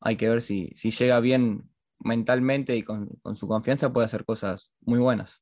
hay 0.01 0.15
que 0.17 0.29
ver 0.29 0.41
si, 0.41 0.71
si 0.75 0.91
llega 0.91 1.19
bien 1.19 1.69
mentalmente 1.99 2.75
y 2.75 2.83
con, 2.83 3.07
con 3.21 3.35
su 3.35 3.47
confianza 3.47 3.93
puede 3.93 4.05
hacer 4.05 4.25
cosas 4.25 4.73
muy 4.81 4.99
buenas. 4.99 5.41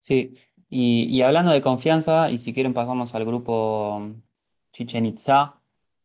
Sí, 0.00 0.38
y, 0.68 1.04
y 1.04 1.22
hablando 1.22 1.50
de 1.50 1.62
confianza, 1.62 2.30
y 2.30 2.38
si 2.38 2.54
quieren 2.54 2.74
pasamos 2.74 3.14
al 3.14 3.24
grupo 3.24 4.14
Chichen 4.72 5.06
Itza, 5.06 5.60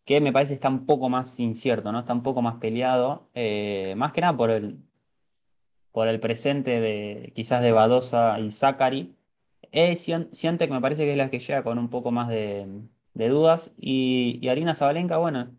que 0.05 0.19
me 0.21 0.33
parece 0.33 0.55
está 0.55 0.69
un 0.69 0.85
poco 0.85 1.09
más 1.09 1.39
incierto, 1.39 1.91
¿no? 1.91 1.99
Está 1.99 2.13
un 2.13 2.23
poco 2.23 2.41
más 2.41 2.55
peleado, 2.55 3.29
eh, 3.35 3.93
más 3.95 4.11
que 4.11 4.21
nada 4.21 4.35
por 4.35 4.49
el, 4.49 4.79
por 5.91 6.07
el 6.07 6.19
presente 6.19 6.79
de 6.79 7.31
quizás 7.35 7.61
de 7.61 7.71
Badosa 7.71 8.39
y 8.39 8.51
Zachary. 8.51 9.15
Eh, 9.71 9.95
Swiatek 9.95 10.69
me 10.69 10.81
parece 10.81 11.05
que 11.05 11.12
es 11.12 11.17
la 11.17 11.29
que 11.29 11.39
llega 11.39 11.63
con 11.63 11.77
un 11.77 11.89
poco 11.89 12.12
más 12.12 12.27
de, 12.27 12.67
dudas, 13.13 13.71
y, 13.77 14.47
Arina 14.49 14.75
Zabalenka, 14.75 15.17
bueno, 15.17 15.51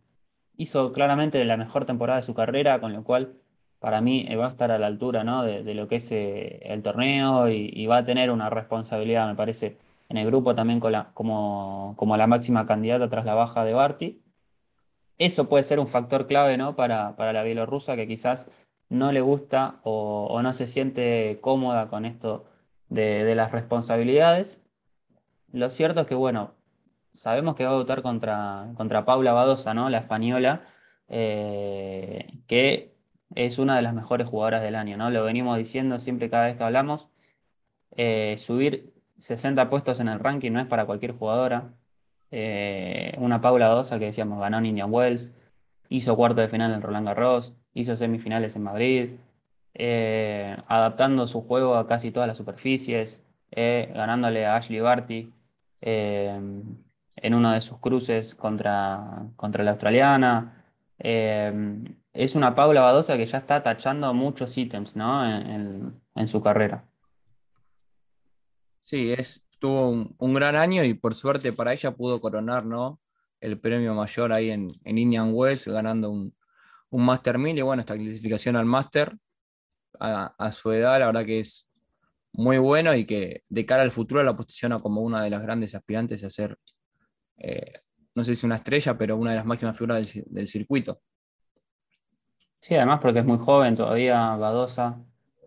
hizo 0.56 0.92
claramente 0.92 1.44
la 1.44 1.56
mejor 1.56 1.86
temporada 1.86 2.18
de 2.18 2.22
su 2.24 2.34
carrera, 2.34 2.80
con 2.80 2.92
lo 2.92 3.04
cual 3.04 3.34
para 3.78 4.00
mí 4.00 4.26
eh, 4.28 4.36
va 4.36 4.46
a 4.46 4.50
estar 4.50 4.70
a 4.70 4.78
la 4.78 4.86
altura, 4.86 5.24
¿no? 5.24 5.42
de, 5.44 5.74
lo 5.74 5.88
que 5.88 5.96
es 5.96 6.12
eh, 6.12 6.60
el 6.64 6.82
torneo 6.82 7.48
y, 7.48 7.86
va 7.86 7.98
a 7.98 8.04
tener 8.04 8.30
una 8.30 8.50
responsabilidad, 8.50 9.28
me 9.28 9.34
parece, 9.34 9.78
en 10.08 10.18
el 10.18 10.26
grupo 10.26 10.54
también 10.54 10.80
como, 10.80 11.94
como 11.96 12.16
la 12.16 12.26
máxima 12.26 12.66
candidata 12.66 13.08
tras 13.08 13.24
la 13.24 13.34
baja 13.34 13.64
de 13.64 13.72
Barty. 13.74 14.22
Eso 15.18 15.48
puede 15.48 15.64
ser 15.64 15.78
un 15.80 15.86
factor 15.86 16.26
clave, 16.26 16.56
¿no? 16.58 16.76
para, 16.76 17.16
para 17.16 17.32
la 17.32 17.42
bielorrusa 17.42 17.96
que 17.96 18.08
quizás 18.08 18.50
no 18.88 19.12
le 19.12 19.20
gusta 19.22 19.80
o 19.84 20.40
no 20.42 20.52
se 20.52 20.66
siente 20.66 21.38
cómoda 21.40 21.88
con 21.88 22.04
esto 22.04 22.51
de, 22.92 23.34
las 23.34 23.52
responsabilidades. 23.52 24.60
Lo 25.52 25.70
cierto 25.70 26.02
es 26.02 26.06
que, 26.06 26.14
bueno, 26.14 26.52
sabemos 27.12 27.56
que 27.56 27.64
va 27.64 27.72
a 27.72 27.74
votar 27.74 28.02
contra, 28.02 28.68
contra 28.76 29.04
Paula 29.04 29.32
Badosa, 29.32 29.74
¿no? 29.74 29.90
La 29.90 29.98
española, 29.98 30.62
eh, 31.08 32.28
que 32.46 32.94
es 33.34 33.58
una 33.58 33.76
de 33.76 33.82
las 33.82 33.94
mejores 33.94 34.28
jugadoras 34.28 34.62
del 34.62 34.76
año, 34.76 34.96
¿no? 34.96 35.10
Lo 35.10 35.24
venimos 35.24 35.58
diciendo 35.58 36.00
siempre 36.00 36.30
cada 36.30 36.46
vez 36.46 36.56
que 36.56 36.64
hablamos. 36.64 37.08
Eh, 37.96 38.36
subir 38.38 38.92
60 39.18 39.68
puestos 39.70 40.00
en 40.00 40.08
el 40.08 40.18
ranking 40.18 40.52
no 40.52 40.60
es 40.60 40.66
para 40.66 40.86
cualquier 40.86 41.12
jugadora. 41.12 41.72
Eh, 42.30 43.14
una 43.18 43.40
Paula 43.40 43.68
Dosa 43.68 43.98
que 43.98 44.06
decíamos 44.06 44.40
ganó 44.40 44.58
en 44.58 44.66
Indian 44.66 44.92
Wells, 44.92 45.34
hizo 45.90 46.16
cuarto 46.16 46.40
de 46.40 46.48
final 46.48 46.72
en 46.72 46.82
Roland 46.82 47.06
Garros, 47.06 47.54
hizo 47.74 47.96
semifinales 47.96 48.56
en 48.56 48.62
Madrid, 48.62 49.10
eh, 49.74 50.56
adaptando 50.68 51.26
su 51.26 51.42
juego 51.42 51.76
a 51.76 51.86
casi 51.86 52.10
todas 52.10 52.26
las 52.26 52.38
superficies, 52.38 53.24
ganándole 53.50 54.46
a 54.46 54.56
Ashley 54.56 54.80
Barty 54.80 55.30
en 55.80 57.34
uno 57.34 57.52
de 57.52 57.60
sus 57.60 57.78
cruces 57.78 58.34
contra, 58.34 59.26
contra 59.36 59.62
la 59.62 59.72
australiana. 59.72 60.64
es 60.98 62.34
una 62.34 62.54
Paula 62.54 62.80
Badosa 62.80 63.16
que 63.16 63.26
ya 63.26 63.38
está 63.38 63.62
tachando 63.62 64.14
muchos 64.14 64.56
ítems 64.56 64.96
¿no? 64.96 65.22
en 65.26 66.28
su 66.28 66.42
carrera. 66.42 66.84
Sí, 68.84 69.12
es, 69.12 69.42
tuvo 69.58 69.90
un, 70.18 70.34
gran 70.34 70.56
año 70.56 70.84
y 70.84 70.94
por 70.94 71.14
suerte 71.14 71.52
para 71.52 71.72
ella 71.72 71.92
pudo 71.92 72.20
coronar 72.20 72.64
¿no? 72.64 73.00
el 73.40 73.58
premio 73.58 73.94
mayor 73.94 74.32
ahí 74.32 74.50
en, 74.50 74.72
Indian 74.84 75.30
Wells, 75.32 75.68
ganando 75.68 76.10
un, 76.10 76.34
un 76.90 77.04
Master 77.04 77.38
1000 77.38 77.58
y 77.58 77.62
bueno, 77.62 77.80
esta 77.80 77.96
clasificación 77.96 78.56
al 78.56 78.66
Master 78.66 79.16
a, 79.98 80.52
su 80.52 80.72
edad, 80.72 80.98
la 80.98 81.06
verdad 81.06 81.24
que 81.24 81.40
es 81.40 81.68
muy 82.32 82.58
bueno 82.58 82.94
y 82.94 83.04
que 83.04 83.42
de 83.48 83.66
cara 83.66 83.82
al 83.82 83.92
futuro 83.92 84.22
la 84.22 84.36
posiciona 84.36 84.78
como 84.78 85.02
una 85.02 85.22
de 85.22 85.30
las 85.30 85.42
grandes 85.42 85.74
aspirantes 85.74 86.24
a 86.24 86.30
ser, 86.30 86.58
eh, 87.38 87.80
no 88.14 88.24
sé 88.24 88.34
si 88.34 88.46
una 88.46 88.56
estrella, 88.56 88.96
pero 88.96 89.16
una 89.16 89.30
de 89.30 89.36
las 89.36 89.46
máximas 89.46 89.76
figuras 89.76 90.12
del, 90.26 90.48
circuito. 90.48 91.00
Sí, 92.60 92.74
además 92.74 93.00
porque 93.00 93.20
es 93.20 93.24
muy 93.24 93.38
joven 93.38 93.74
todavía, 93.74 94.36
Badosa, 94.36 94.98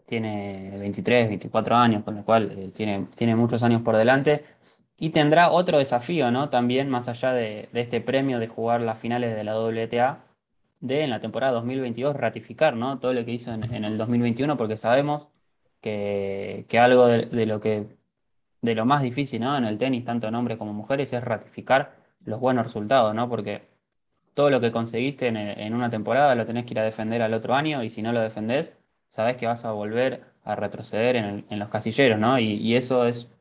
tiene 0.06 0.78
23, 0.78 1.30
24 1.30 1.76
años, 1.76 2.04
con 2.04 2.16
lo 2.16 2.24
cual 2.24 2.52
eh, 2.52 2.72
tiene, 2.76 3.08
tiene 3.16 3.36
muchos 3.36 3.64
años 3.64 3.82
por 3.82 3.96
delante. 3.96 4.44
Y 4.98 5.10
tendrá 5.10 5.52
otro 5.52 5.78
desafío, 5.78 6.32
¿no? 6.32 6.50
También 6.50 6.90
más 6.90 7.10
allá 7.10 7.34
de, 7.34 7.70
este 7.74 8.00
premio 8.00 8.40
de 8.40 8.48
jugar 8.48 8.82
las 8.82 8.98
finales 8.98 9.36
de 9.36 9.44
la 9.44 9.60
WTA, 9.60 10.25
de 10.88 11.04
en 11.04 11.10
la 11.10 11.22
temporada 11.22 11.54
2022 11.54 12.16
ratificar, 12.16 12.76
¿no? 12.76 13.00
Todo 13.00 13.14
lo 13.14 13.26
que 13.26 13.32
hizo 13.32 13.54
en, 13.54 13.86
el 13.86 13.98
2021, 13.98 14.58
porque 14.58 14.78
sabemos 14.78 15.28
que, 15.82 16.66
algo 16.80 17.08
de, 17.08 17.46
lo 17.46 17.60
que 17.60 17.88
de 18.62 18.76
lo 18.76 18.86
más 18.86 19.04
difícil, 19.04 19.42
¿no? 19.42 19.58
En 19.58 19.66
el 19.66 19.78
tenis, 19.78 20.06
tanto 20.06 20.28
en 20.28 20.36
hombres 20.36 20.58
como 20.58 20.74
mujeres, 20.74 21.14
es 21.14 21.24
ratificar 21.24 21.96
los 22.26 22.40
buenos 22.40 22.66
resultados, 22.66 23.14
¿no? 23.16 23.30
Porque 23.30 23.64
todo 24.34 24.50
lo 24.50 24.62
que 24.62 24.72
conseguiste 24.72 25.28
en, 25.28 25.38
en 25.38 25.74
una 25.74 25.90
temporada 25.90 26.36
lo 26.36 26.46
tenés 26.46 26.66
que 26.66 26.74
ir 26.74 26.80
a 26.80 26.84
defender 26.84 27.22
al 27.22 27.34
otro 27.34 27.56
año 27.56 27.84
y 27.84 27.90
si 27.90 28.02
no 28.02 28.12
lo 28.14 28.22
defendés, 28.22 28.74
sabes 29.10 29.38
que 29.38 29.48
vas 29.48 29.66
a 29.66 29.72
volver 29.72 30.26
a 30.44 30.56
retroceder 30.56 31.16
en, 31.16 31.46
los 31.60 31.70
casilleros, 31.70 32.20
¿no? 32.20 32.40
Y, 32.40 32.76
eso 32.76 33.06
es 33.08 33.32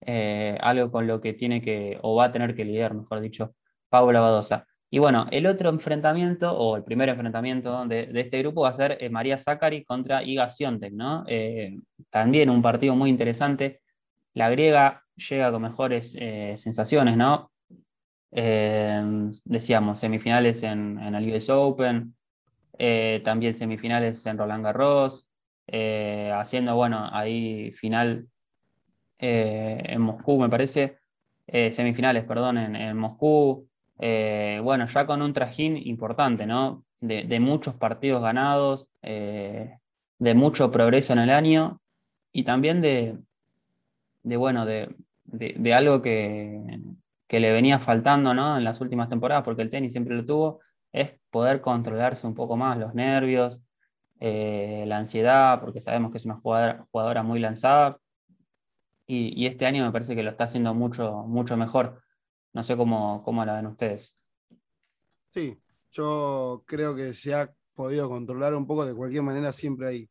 eh, 0.00 0.58
algo 0.60 0.90
con 0.90 1.06
lo 1.06 1.20
que 1.20 1.34
tiene 1.34 1.60
que, 1.60 1.98
o 2.02 2.16
va 2.16 2.26
a 2.26 2.32
tener 2.32 2.54
que 2.54 2.64
lidiar, 2.64 2.94
mejor 2.94 3.20
dicho, 3.20 3.54
Paula 3.88 4.20
Badosa. 4.20 4.66
Y 4.92 4.98
bueno, 4.98 5.26
el 5.30 5.46
otro 5.46 5.70
enfrentamiento, 5.70 6.52
o 6.52 6.76
el 6.76 6.84
primer 6.84 7.08
enfrentamiento 7.08 7.86
de, 7.86 8.10
este 8.14 8.38
grupo 8.38 8.62
va 8.62 8.68
a 8.68 8.74
ser 8.74 8.98
eh, 9.00 9.08
María 9.08 9.38
Zacari 9.38 9.84
contra 9.84 10.22
Iga 10.22 10.48
Siontek, 10.48 10.92
¿no? 10.92 11.24
Eh, 11.26 11.78
también 12.10 12.50
un 12.50 12.60
partido 12.60 12.94
muy 12.94 13.08
interesante. 13.08 13.80
La 14.34 14.50
griega 14.50 15.02
llega 15.16 15.50
con 15.50 15.62
mejores 15.62 16.12
sensaciones, 16.12 17.16
¿no? 17.16 17.50
decíamos, 18.30 19.98
semifinales 19.98 20.62
en, 20.62 20.98
en 20.98 21.14
el 21.14 21.34
US 21.34 21.50
Open, 21.50 22.14
eh, 22.78 23.20
también 23.24 23.54
semifinales 23.54 24.24
en 24.26 24.38
Roland 24.38 24.64
Garros, 24.64 25.28
eh, 25.66 26.32
haciendo, 26.34 26.74
bueno, 26.74 27.08
ahí 27.12 27.70
final 27.72 28.26
eh, 29.18 29.80
en 29.84 30.00
Moscú, 30.00 30.38
me 30.38 30.48
parece, 30.48 30.98
semifinales, 31.46 32.24
perdón, 32.24 32.56
en, 32.58 32.96
Moscú, 32.96 33.68
bueno, 33.98 34.86
ya 34.86 35.06
con 35.06 35.22
un 35.22 35.32
trajín 35.32 35.76
importante, 35.76 36.46
¿no? 36.46 36.84
De, 37.00 37.40
muchos 37.40 37.74
partidos 37.74 38.22
ganados, 38.22 38.88
de 39.02 40.34
mucho 40.34 40.70
progreso 40.70 41.12
en 41.12 41.18
el 41.20 41.30
año 41.30 41.80
y 42.32 42.44
también 42.44 42.80
de, 42.80 43.18
bueno, 44.24 44.64
de, 44.66 45.74
algo 45.74 46.02
que, 46.02 46.80
que, 47.28 47.40
le 47.40 47.52
venía 47.52 47.78
faltando, 47.78 48.34
¿no? 48.34 48.56
En 48.56 48.64
las 48.64 48.80
últimas 48.80 49.08
temporadas, 49.08 49.44
porque 49.44 49.62
el 49.62 49.70
tenis 49.70 49.92
siempre 49.92 50.16
lo 50.16 50.24
tuvo, 50.24 50.60
es 50.92 51.14
poder 51.30 51.60
controlarse 51.60 52.26
un 52.26 52.34
poco 52.34 52.56
más 52.56 52.78
los 52.78 52.94
nervios, 52.94 53.60
eh, 54.20 54.84
la 54.86 54.98
ansiedad, 54.98 55.60
porque 55.60 55.80
sabemos 55.80 56.12
que 56.12 56.18
es 56.18 56.24
una 56.26 56.36
jugadora, 56.36 57.22
muy 57.24 57.40
lanzada. 57.40 57.98
Y, 59.06 59.46
este 59.46 59.66
año 59.66 59.84
me 59.84 59.92
parece 59.92 60.14
que 60.14 60.22
lo 60.22 60.30
está 60.30 60.44
haciendo 60.44 60.74
mucho, 60.74 61.24
mucho 61.26 61.56
mejor. 61.56 62.01
No 62.52 62.62
sé 62.62 62.76
cómo, 62.76 63.22
cómo 63.24 63.44
la 63.44 63.54
ven 63.54 63.66
ustedes. 63.66 64.16
Sí, 65.30 65.58
yo 65.90 66.64
creo 66.66 66.94
que 66.94 67.14
se 67.14 67.34
ha 67.34 67.54
podido 67.74 68.08
controlar 68.08 68.54
un 68.54 68.66
poco 68.66 68.84
de 68.84 68.94
cualquier 68.94 69.22
manera, 69.22 69.52
siempre 69.52 69.88
hay, 69.88 70.10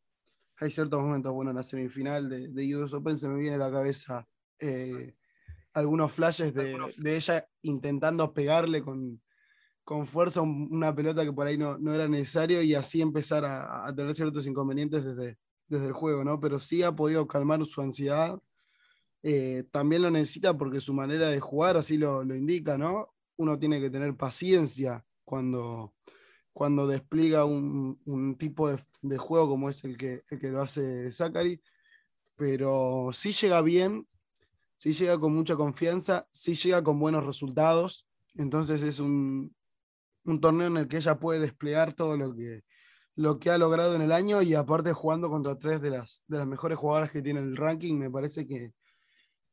hay 0.57 0.71
ciertos 0.71 1.01
momentos, 1.01 1.31
bueno, 1.31 1.51
en 1.51 1.57
la 1.57 1.63
semifinal 1.63 2.29
de, 2.29 2.47
de 2.47 2.75
US 2.75 2.93
Open 2.93 3.17
se 3.17 3.29
me 3.29 3.39
viene 3.39 3.55
a 3.55 3.59
la 3.59 3.71
cabeza 3.71 4.27
eh, 4.59 5.15
algunos 5.73 6.11
flashes 6.11 6.53
de, 6.53 6.77
ella 7.15 7.47
intentando 7.61 8.33
pegarle 8.33 8.81
con, 8.81 9.21
con 9.83 10.05
fuerza 10.05 10.41
una 10.41 10.93
pelota 10.93 11.23
que 11.23 11.33
por 11.33 11.47
ahí 11.47 11.57
no, 11.57 11.77
no 11.77 11.93
era 11.93 12.07
necesario 12.07 12.61
y 12.61 12.75
así 12.75 13.01
empezar 13.01 13.45
a, 13.45 13.93
tener 13.95 14.13
ciertos 14.13 14.45
inconvenientes 14.47 15.05
desde, 15.05 15.37
desde 15.67 15.87
el 15.87 15.93
juego, 15.93 16.23
¿no? 16.23 16.39
Pero 16.39 16.59
sí 16.59 16.83
ha 16.83 16.91
podido 16.91 17.27
calmar 17.27 17.65
su 17.65 17.81
ansiedad. 17.81 18.37
Eh, 19.23 19.65
también 19.71 20.01
lo 20.01 20.09
necesita 20.09 20.57
porque 20.57 20.79
su 20.79 20.93
manera 20.93 21.29
de 21.29 21.39
jugar 21.39 21.77
así 21.77 21.97
lo, 21.97 22.23
lo 22.23 22.35
indica, 22.35 22.77
¿no? 22.77 23.13
Uno 23.37 23.59
tiene 23.59 23.79
que 23.79 23.89
tener 23.89 24.15
paciencia 24.15 25.05
cuando, 25.23 25.93
cuando 26.53 26.87
despliega 26.87 27.45
un, 27.45 27.99
un 28.05 28.37
tipo 28.37 28.69
de, 28.69 29.17
juego 29.17 29.49
como 29.49 29.69
es 29.69 29.83
el 29.83 29.97
que, 29.97 30.23
el 30.29 30.39
que 30.39 30.49
lo 30.49 30.61
hace 30.61 31.11
Zachary, 31.11 31.61
pero 32.35 33.11
sí 33.13 33.31
llega 33.33 33.61
bien, 33.61 34.07
sí 34.77 34.93
llega 34.93 35.19
con 35.19 35.33
mucha 35.33 35.55
confianza, 35.55 36.27
sí 36.31 36.55
llega 36.55 36.83
con 36.83 36.99
buenos 36.99 37.25
resultados, 37.25 38.07
entonces 38.35 38.81
es 38.81 38.99
un, 38.99 39.55
un 40.25 40.41
torneo 40.41 40.67
en 40.67 40.77
el 40.77 40.87
que 40.87 40.97
ella 40.97 41.19
puede 41.19 41.39
desplegar 41.39 41.93
todo 41.93 42.17
lo 42.17 42.35
que, 42.35 42.63
lo 43.15 43.39
que 43.39 43.51
ha 43.51 43.57
logrado 43.57 43.95
en 43.95 44.01
el 44.01 44.11
año 44.11 44.41
y 44.41 44.55
aparte 44.55 44.93
jugando 44.93 45.29
contra 45.29 45.59
tres 45.59 45.81
de 45.81 45.91
las, 45.91 46.23
de 46.27 46.39
las 46.39 46.47
mejores 46.47 46.77
jugadoras 46.77 47.11
que 47.11 47.21
tiene 47.21 47.39
el 47.39 47.55
ranking, 47.55 47.95
me 47.95 48.09
parece 48.09 48.47
que, 48.47 48.73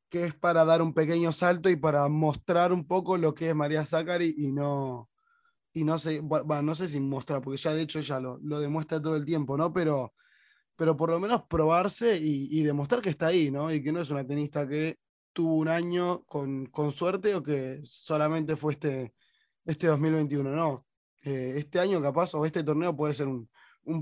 que 0.08 0.24
es 0.24 0.34
para 0.34 0.64
dar 0.64 0.82
un 0.82 0.94
pequeño 0.94 1.32
salto 1.32 1.68
y 1.68 1.76
para 1.76 2.08
mostrar 2.08 2.72
un 2.72 2.86
poco 2.86 3.16
lo 3.16 3.34
que 3.34 3.50
es 3.50 3.54
María 3.54 3.84
Zachary 3.84 4.34
y 4.36 4.52
no, 4.52 5.10
y 5.72 5.84
no 5.84 5.98
sé, 5.98 6.22
no 6.22 6.74
sé 6.74 6.88
si 6.88 7.00
mostrar, 7.00 7.40
porque 7.40 7.58
ya 7.58 7.74
de 7.74 7.82
hecho 7.82 7.98
ella 7.98 8.20
lo, 8.20 8.38
lo 8.42 8.60
demuestra 8.60 9.00
todo 9.00 9.16
el 9.16 9.24
tiempo, 9.24 9.56
¿no? 9.56 9.72
Pero, 9.72 10.14
pero 10.76 10.96
por 10.96 11.10
lo 11.10 11.20
menos 11.20 11.42
probarse 11.48 12.16
y, 12.16 12.62
demostrar 12.62 13.02
que 13.02 13.10
está 13.10 13.28
ahí, 13.28 13.50
¿no? 13.50 13.72
Y 13.72 13.82
que 13.82 13.92
no 13.92 14.00
es 14.00 14.10
una 14.10 14.26
tenista 14.26 14.66
que 14.66 14.98
tuvo 15.32 15.54
un 15.56 15.68
año 15.68 16.24
con, 16.24 16.66
con 16.66 16.90
suerte 16.92 17.34
o 17.34 17.42
que 17.42 17.80
solamente 17.84 18.56
fue 18.56 18.72
este, 18.72 19.14
este 19.64 19.86
2021, 19.88 20.50
no. 20.50 20.86
Eh, 21.22 21.54
este 21.56 21.80
año 21.80 22.00
capaz, 22.00 22.34
o 22.34 22.44
este 22.46 22.64
torneo 22.64 22.96
puede 22.96 23.14
ser 23.14 23.28
un, 23.28 23.48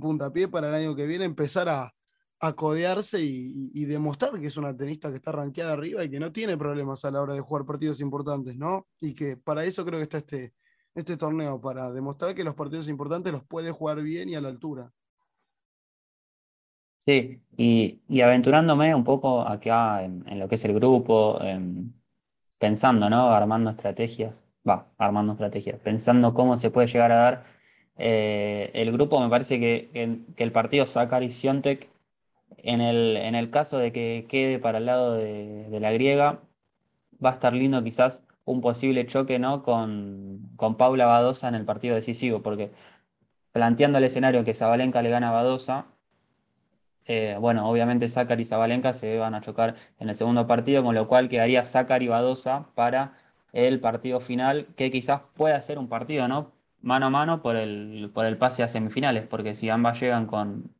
puntapié 0.00 0.48
para 0.48 0.68
el 0.68 0.74
año 0.74 0.96
que 0.96 1.06
viene, 1.06 1.24
empezar 1.24 1.68
a, 1.68 1.92
codearse 2.38 3.20
y, 3.20 3.84
demostrar 3.86 4.38
que 4.38 4.46
es 4.46 4.56
una 4.56 4.76
tenista 4.76 5.10
que 5.10 5.16
está 5.16 5.32
rankeada 5.32 5.72
arriba 5.72 6.04
y 6.04 6.10
que 6.10 6.20
no 6.20 6.32
tiene 6.32 6.56
problemas 6.56 7.04
a 7.04 7.10
la 7.10 7.22
hora 7.22 7.34
de 7.34 7.40
jugar 7.40 7.64
partidos 7.64 8.00
importantes, 8.00 8.56
¿no? 8.56 8.86
Y 9.00 9.14
que 9.14 9.36
para 9.36 9.64
eso 9.64 9.84
creo 9.84 9.98
que 9.98 10.04
está 10.04 10.18
este, 10.18 10.52
este 10.94 11.16
torneo, 11.16 11.60
para 11.60 11.90
demostrar 11.90 12.34
que 12.34 12.44
los 12.44 12.54
partidos 12.54 12.88
importantes 12.88 13.32
los 13.32 13.44
puede 13.44 13.70
jugar 13.70 14.02
bien 14.02 14.28
y 14.28 14.34
a 14.34 14.40
la 14.40 14.48
altura. 14.48 14.90
Sí, 17.06 17.40
y, 17.56 18.20
aventurándome 18.20 18.94
un 18.94 19.04
poco 19.04 19.42
acá 19.42 20.04
en, 20.04 20.38
lo 20.38 20.48
que 20.48 20.56
es 20.56 20.64
el 20.64 20.74
grupo, 20.74 21.38
pensando, 22.58 23.08
¿no? 23.08 23.30
Armando 23.30 23.70
estrategias 23.70 24.46
va, 24.68 24.88
armando 24.98 25.32
estrategias, 25.32 25.78
pensando 25.80 26.34
cómo 26.34 26.58
se 26.58 26.70
puede 26.70 26.88
llegar 26.88 27.12
a 27.12 27.16
dar 27.16 27.44
eh, 27.96 28.70
el 28.74 28.92
grupo, 28.92 29.20
me 29.20 29.30
parece 29.30 29.58
que, 29.60 29.90
el 30.36 30.52
partido 30.52 30.86
Sakari 30.86 31.30
Siontek, 31.30 31.88
en 32.66 32.80
el, 32.80 33.16
en 33.16 33.34
el 33.34 33.50
caso 33.50 33.78
de 33.78 33.92
que 33.92 34.26
quede 34.28 34.58
para 34.58 34.78
el 34.78 34.86
lado 34.86 35.14
de, 35.14 35.68
la 35.80 35.92
griega, 35.92 36.42
va 37.24 37.30
a 37.30 37.32
estar 37.34 37.52
lindo 37.54 37.82
quizás 37.84 38.24
un 38.44 38.60
posible 38.60 39.06
choque 39.06 39.38
¿no? 39.38 39.62
con, 39.62 40.50
con 40.56 40.76
Paula 40.76 41.06
Badosa 41.06 41.48
en 41.48 41.54
el 41.54 41.64
partido 41.64 41.94
decisivo, 41.94 42.42
porque 42.42 42.72
planteando 43.52 43.98
el 43.98 44.04
escenario 44.04 44.44
que 44.44 44.54
Zabalenka 44.54 45.02
le 45.02 45.10
gana 45.10 45.30
a 45.30 45.32
Badosa, 45.32 45.86
eh, 47.06 47.36
bueno, 47.40 47.68
obviamente 47.70 48.08
Zachary 48.08 48.42
y 48.42 48.44
Zabalenka 48.46 48.92
se 48.92 49.16
van 49.18 49.34
a 49.34 49.40
chocar 49.40 49.76
en 49.98 50.08
el 50.08 50.14
segundo 50.14 50.46
partido, 50.46 50.82
con 50.82 50.94
lo 50.94 51.08
cual 51.08 51.28
quedaría 51.28 51.64
Zachary 51.64 52.06
y 52.06 52.08
Badosa 52.08 52.66
para 52.74 53.14
el 53.52 53.80
partido 53.80 54.20
final, 54.20 54.66
que 54.76 54.90
quizás 54.90 55.22
pueda 55.34 55.60
ser 55.62 55.78
un 55.78 55.88
partido, 55.88 56.28
¿no? 56.28 56.52
mano 56.82 57.06
a 57.06 57.10
mano 57.10 57.42
por 57.42 57.56
el, 57.56 58.10
por 58.14 58.26
el 58.26 58.38
pase 58.38 58.62
a 58.62 58.68
semifinales, 58.68 59.26
porque 59.26 59.54
si 59.54 59.68
ambas 59.70 60.00
llegan 60.00 60.26
con, 60.26 60.75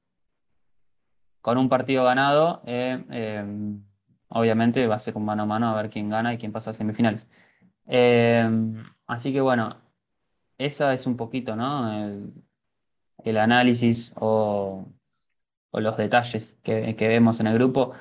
con 1.47 1.59
un 1.59 1.69
partido 1.69 2.03
ganado, 2.05 2.61
eh, 2.67 3.05
em, 3.09 3.81
obviamente 4.29 4.85
va 4.89 4.97
a 4.97 4.99
ser 4.99 5.17
un 5.17 5.25
mano 5.25 5.45
a 5.45 5.47
mano 5.47 5.69
a 5.69 5.81
ver 5.81 5.91
quién 5.91 6.11
gana 6.11 6.35
y 6.35 6.39
quién 6.39 6.51
pasa 6.51 6.71
a 6.71 6.75
semifinales. 6.75 7.31
Em, 7.87 8.85
así 9.07 9.33
que 9.33 9.41
bueno, 9.41 9.77
esa 10.59 10.93
es 10.93 11.07
un 11.07 11.17
poquito, 11.17 11.55
¿no? 11.57 11.89
El, 13.25 13.39
análisis 13.39 14.13
o, 14.17 14.87
los 15.73 15.97
detalles 15.97 16.59
que, 16.65 16.95
vemos 16.99 17.41
en 17.41 17.47
el 17.49 17.55
grupo. 17.55 17.93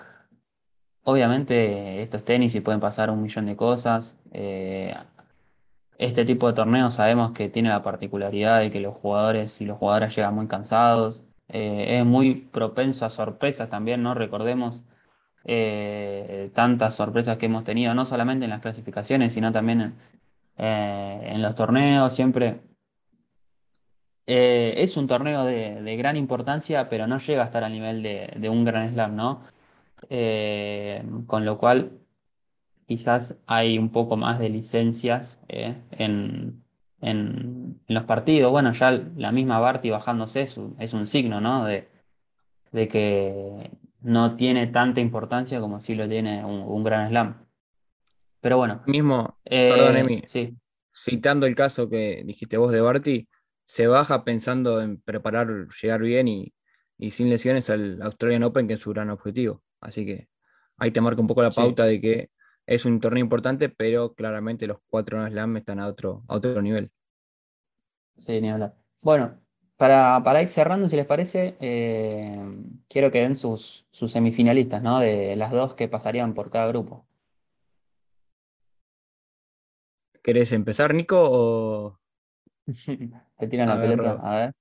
Obviamente 1.03 2.01
estos 2.01 2.23
tenis 2.25 2.55
y 2.55 2.61
pueden 2.61 2.79
pasar 2.81 3.11
un 3.11 3.21
millón 3.21 3.45
de 3.45 3.55
cosas. 3.55 4.17
Eh, 4.31 4.95
este 5.99 6.25
tipo 6.25 6.47
de 6.47 6.53
torneos 6.53 6.95
sabemos 6.95 7.31
que 7.33 7.49
tiene 7.49 7.69
la 7.69 7.83
particularidad 7.83 8.61
de 8.61 8.71
que 8.71 8.79
los 8.79 8.95
jugadores 8.95 9.61
y 9.61 9.65
los 9.65 9.77
jugadoras 9.77 10.15
llegan 10.15 10.35
muy 10.35 10.47
cansados. 10.47 11.21
Eh, 11.49 11.99
es 11.99 12.05
muy 12.05 12.35
propenso 12.35 13.05
a 13.05 13.09
sorpresas 13.09 13.69
también, 13.69 14.03
¿no? 14.03 14.13
Recordemos 14.13 14.81
eh, 15.45 16.51
tantas 16.53 16.95
sorpresas 16.95 17.37
que 17.37 17.45
hemos 17.47 17.63
tenido, 17.63 17.93
no 17.93 18.05
solamente 18.05 18.45
en 18.45 18.51
las 18.51 18.61
clasificaciones, 18.61 19.33
sino 19.33 19.51
también 19.51 19.81
en, 19.81 19.95
en 20.57 21.41
los 21.41 21.55
torneos. 21.55 22.13
Siempre 22.15 22.61
eh, 24.27 24.73
es 24.77 24.97
un 24.97 25.07
torneo 25.07 25.45
de, 25.45 25.95
gran 25.97 26.17
importancia, 26.17 26.89
pero 26.89 27.05
no 27.07 27.19
llega 27.19 27.43
a 27.43 27.45
estar 27.45 27.63
al 27.63 27.71
nivel 27.73 28.01
de, 28.03 28.49
un 28.49 28.65
Gran 28.65 28.89
Slam, 28.91 29.15
¿no? 29.15 29.43
Eh, 30.09 31.03
con 31.27 31.45
lo 31.45 31.57
cual, 31.57 31.99
quizás 32.87 33.39
hay 33.47 33.77
un 33.77 33.91
poco 33.91 34.17
más 34.17 34.39
de 34.39 34.49
licencias 34.49 35.41
eh, 35.47 35.75
en, 37.01 37.81
los 37.87 38.03
partidos. 38.03 38.51
Bueno, 38.51 38.71
ya 38.73 38.91
la 38.91 39.31
misma 39.31 39.59
Barty 39.59 39.89
bajándose 39.89 40.41
es 40.41 40.57
un, 40.57 41.07
signo, 41.07 41.41
¿no? 41.41 41.65
De, 41.65 41.87
que 42.71 43.71
no 44.01 44.35
tiene 44.35 44.67
tanta 44.67 44.99
importancia 44.99 45.59
como 45.59 45.79
si 45.79 45.95
lo 45.95 46.07
tiene 46.09 46.43
un, 46.43 46.83
Gran 46.83 47.09
Slam. 47.09 47.45
Pero 48.41 48.57
bueno. 48.57 48.83
Mismo, 48.85 49.39
perdón, 49.43 49.97
Emi, 49.97 50.21
sí. 50.27 50.55
citando 50.93 51.45
el 51.45 51.55
caso 51.55 51.89
que 51.89 52.23
dijiste 52.25 52.57
vos 52.57 52.71
de 52.71 52.81
Barty, 52.81 53.27
se 53.65 53.87
baja 53.87 54.23
pensando 54.23 54.81
en 54.81 55.01
preparar, 55.01 55.67
llegar 55.81 56.01
bien 56.01 56.27
y, 56.27 56.53
sin 57.11 57.29
lesiones 57.29 57.69
al 57.69 58.01
Australian 58.01 58.43
Open, 58.43 58.67
que 58.67 58.75
es 58.75 58.79
su 58.79 58.91
gran 58.91 59.09
objetivo. 59.09 59.63
Así 59.81 60.05
que 60.05 60.27
ahí 60.77 60.91
te 60.91 61.01
marca 61.01 61.21
un 61.21 61.27
poco 61.27 61.43
la 61.43 61.51
pauta 61.51 61.85
de 61.85 61.99
que 61.99 62.29
es 62.65 62.85
un 62.85 62.99
torneo 62.99 63.23
importante, 63.23 63.69
pero 63.69 64.13
claramente 64.13 64.67
los 64.67 64.79
cuatro 64.89 65.19
no 65.19 65.27
Slam 65.27 65.57
están 65.57 65.79
a 65.79 65.87
otro, 65.87 66.23
a 66.27 66.35
otro 66.35 66.61
nivel. 66.61 66.91
Sí, 68.19 68.41
ni 68.41 68.49
hablar. 68.49 68.75
Bueno, 69.01 69.39
para, 69.77 70.21
para 70.23 70.41
ir 70.41 70.47
cerrando, 70.47 70.87
si 70.87 70.95
les 70.95 71.05
parece, 71.05 71.55
eh, 71.59 72.39
quiero 72.87 73.11
que 73.11 73.19
den 73.19 73.35
sus, 73.35 73.85
sus 73.91 74.11
semifinalistas, 74.11 74.81
¿no? 74.81 74.99
De 74.99 75.35
las 75.35 75.51
dos 75.51 75.75
que 75.75 75.87
pasarían 75.87 76.33
por 76.33 76.49
cada 76.49 76.67
grupo. 76.67 77.05
¿Querés 80.23 80.51
empezar, 80.53 80.93
Nico? 80.93 81.17
O... 81.19 81.99
Te 83.37 83.47
tiran 83.47 83.69
la 83.69 83.79
pelota, 83.79 84.19
a 84.23 84.35
ver. 84.37 84.53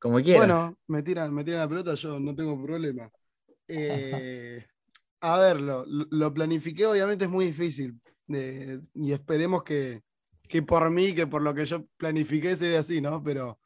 Como 0.00 0.16
quieras. 0.20 0.46
Bueno, 0.46 0.78
me 0.88 1.02
tiran, 1.02 1.32
me 1.32 1.44
tiran 1.44 1.60
la 1.60 1.68
pelota, 1.68 1.94
yo 1.94 2.18
no 2.18 2.34
tengo 2.34 2.60
problema. 2.62 3.10
Eh, 3.68 4.64
a 5.26 5.38
ver, 5.40 5.60
lo, 5.60 6.34
planifiqué, 6.34 6.86
obviamente 6.86 7.24
es 7.24 7.30
muy 7.30 7.46
difícil. 7.46 8.00
y 8.28 9.12
esperemos 9.12 9.64
que, 9.64 10.02
por 10.64 10.88
mí, 10.88 11.14
que 11.14 11.26
por 11.26 11.42
lo 11.42 11.52
que 11.52 11.64
yo 11.64 11.84
planifiqué, 11.96 12.56
sea 12.56 12.78
así, 12.80 13.00
¿no? 13.00 13.20
Pero 13.24 13.58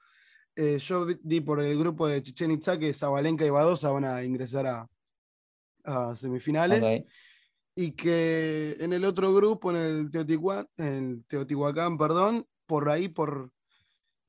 eh, 0.57 0.79
yo 0.79 1.05
di 1.05 1.43
por 1.43 1.61
el 1.61 1.79
grupo 1.79 2.09
de 2.09 2.23
Chichen 2.23 2.51
Itza 2.53 2.79
que 2.79 2.95
Zabalenka 2.95 3.45
y 3.45 3.51
Badosa 3.51 3.91
van 3.91 4.07
a 4.07 4.25
ingresar 4.25 4.89
a, 5.85 6.15
semifinales. 6.15 7.05
Y 7.75 7.93
que 7.93 8.77
en 8.81 8.95
el 8.95 9.05
otro 9.05 9.33
grupo, 9.35 9.71
en 9.71 9.77
el 9.77 10.11
Teotihuacán, 10.11 10.69
en 10.79 10.87
el 10.87 11.25
Teotihuacán, 11.27 11.99
perdón, 11.99 12.47
por 12.67 12.89
ahí, 12.89 13.09
por, 13.09 13.53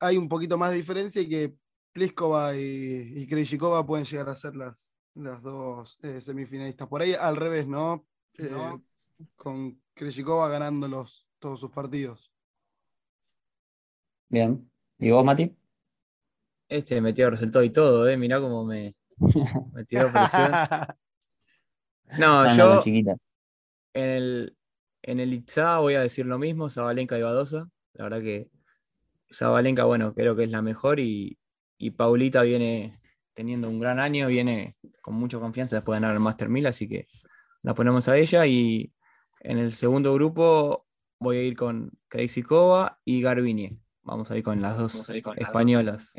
hay 0.00 0.18
un 0.18 0.28
poquito 0.28 0.58
más 0.58 0.70
de 0.70 0.76
diferencia 0.76 1.22
y 1.22 1.28
que 1.28 1.54
Pliskova 1.92 2.54
y, 2.56 3.12
y 3.16 3.26
Krejcikova 3.26 3.86
pueden 3.86 4.04
llegar 4.04 4.28
a 4.28 4.36
ser 4.36 4.54
las, 4.54 4.91
las 5.14 5.42
dos 5.42 5.98
eh, 6.02 6.20
semifinalistas. 6.20 6.88
Por 6.88 7.02
ahí 7.02 7.14
al 7.14 7.36
revés, 7.36 7.66
¿no? 7.66 8.06
Eh, 8.38 8.50
con 9.36 9.80
Krejcikova 9.94 10.48
ganando 10.48 10.88
los, 10.88 11.26
todos 11.38 11.60
sus 11.60 11.70
partidos. 11.70 12.32
Bien. 14.28 14.70
¿Y 14.98 15.10
vos, 15.10 15.24
Mati? 15.24 15.54
Este 16.68 17.00
metió 17.00 17.28
resultado 17.30 17.64
y 17.64 17.70
todo, 17.70 18.08
¿eh? 18.08 18.16
Mirá 18.16 18.40
cómo 18.40 18.64
me, 18.64 18.94
me 19.74 19.84
tiró 19.84 20.10
presión. 20.10 20.52
No, 22.18 22.56
yo 22.56 22.82
en 23.94 24.08
el, 24.08 24.56
en 25.02 25.20
el 25.20 25.32
Itza 25.32 25.78
voy 25.78 25.94
a 25.94 26.00
decir 26.00 26.26
lo 26.26 26.38
mismo, 26.38 26.70
Zabalenka 26.70 27.18
y 27.18 27.22
Badosa. 27.22 27.68
La 27.94 28.04
verdad 28.04 28.20
que 28.20 28.50
Zabalenka, 29.32 29.84
bueno, 29.84 30.14
creo 30.14 30.36
que 30.36 30.44
es 30.44 30.50
la 30.50 30.62
mejor 30.62 31.00
y, 31.00 31.38
Paulita 31.96 32.42
viene 32.42 33.00
teniendo 33.34 33.68
un 33.68 33.78
gran 33.78 33.98
año, 33.98 34.28
viene 34.28 34.76
con 35.00 35.14
mucha 35.14 35.38
confianza 35.38 35.76
después 35.76 35.96
de 35.96 36.00
ganar 36.02 36.14
el 36.14 36.20
Master 36.20 36.48
1000, 36.48 36.66
así 36.66 36.88
que 36.88 37.06
la 37.62 37.74
ponemos 37.74 38.08
a 38.08 38.16
ella. 38.16 38.46
Y 38.46 38.92
en 39.40 39.58
el 39.58 39.72
segundo 39.72 40.14
grupo 40.14 40.86
voy 41.18 41.36
a 41.38 41.42
ir 41.42 41.56
con 41.56 41.90
Crazy 42.08 42.42
Cova 42.42 42.98
y 43.04 43.22
Garbini. 43.22 43.78
Vamos 44.02 44.30
a 44.30 44.36
ir 44.36 44.42
con 44.42 44.60
las 44.60 44.76
dos 44.76 45.10
españolas. 45.36 46.12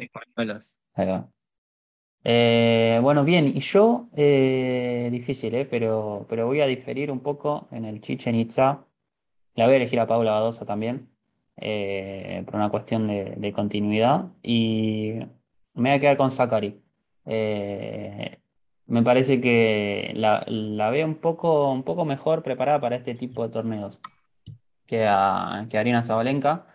Eh, 2.26 2.99
bueno, 3.02 3.26
bien, 3.26 3.47
y 3.47 3.60
yo, 3.60 4.08
eh, 4.15 5.10
difícil, 5.12 5.54
eh, 5.56 5.65
pero, 5.65 6.26
pero 6.30 6.47
voy 6.47 6.62
a 6.62 6.67
diferir 6.67 7.12
un 7.12 7.19
poco 7.19 7.67
en 7.71 7.84
el 7.84 7.99
Chichen 7.99 8.36
Itza. 8.36 8.86
La 9.56 9.65
voy 9.65 9.73
a 9.73 9.78
elegir 9.78 9.99
a 9.99 10.08
Paula 10.08 10.32
Badosa 10.32 10.65
también. 10.65 11.13
Eh, 11.58 12.43
por 12.45 12.56
una 12.56 12.69
cuestión 12.69 13.08
de, 13.08 13.54
continuidad. 13.54 14.32
Y 14.41 15.13
me 15.73 15.89
voy 15.89 15.91
a 15.91 15.99
quedar 15.99 16.17
con 16.17 16.32
Zachary. 16.32 16.83
Eh, 17.26 18.40
me 18.88 19.04
parece 19.04 19.42
que 19.42 20.12
la, 20.16 20.46
veo 20.92 21.06
un 21.06 21.16
poco, 21.16 21.72
un 21.72 21.84
poco 21.84 22.06
mejor 22.06 22.44
preparada 22.44 22.80
para 22.82 22.98
este 22.98 23.16
tipo 23.16 23.44
de 23.44 23.50
torneos 23.50 24.00
que 24.86 25.06
a, 25.08 25.68
que 25.70 25.78
Arina 25.78 26.04
Zabalenka. 26.04 26.68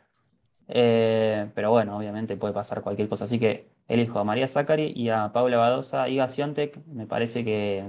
Eh, 0.69 1.51
pero 1.55 1.71
bueno, 1.71 1.97
obviamente 1.97 2.37
puede 2.37 2.55
pasar 2.55 2.83
cualquier 2.83 3.09
cosa. 3.09 3.25
Así 3.25 3.39
que 3.39 3.69
elijo 3.89 4.19
a 4.19 4.25
María 4.25 4.49
Zachary 4.49 4.93
y 4.95 5.11
a 5.11 5.33
Paula 5.33 5.59
Badosa 5.59 6.09
y 6.09 6.21
a 6.21 6.29
Siontek. 6.29 6.85
Me 6.87 7.07
parece 7.07 7.45
que, 7.45 7.85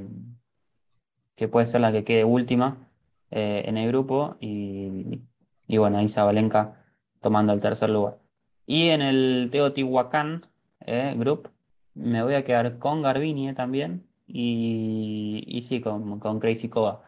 que 1.35 1.47
puede 1.47 1.65
ser 1.65 1.81
la 1.81 1.91
que 1.91 2.03
quede 2.03 2.23
última 2.25 2.77
en 3.31 3.77
el 3.77 3.87
grupo. 3.87 4.37
Y, 4.39 5.21
y 5.67 5.77
bueno, 5.77 5.99
ahí 5.99 6.09
Zabalenka 6.09 6.75
tomando 7.21 7.53
el 7.53 7.59
tercer 7.59 7.89
lugar. 7.89 8.17
Y 8.65 8.89
en 8.89 9.01
el 9.01 9.49
Teotihuacán 9.51 10.45
eh, 10.85 11.13
Group 11.17 11.49
me 11.95 12.23
voy 12.23 12.35
a 12.35 12.43
quedar 12.43 12.79
con 12.79 13.01
Garbini 13.01 13.53
también 13.53 14.07
y, 14.27 15.43
y 15.47 15.61
sí, 15.63 15.81
con, 15.81 16.19
con 16.19 16.39
Crazy 16.39 16.69
Cova. 16.69 17.03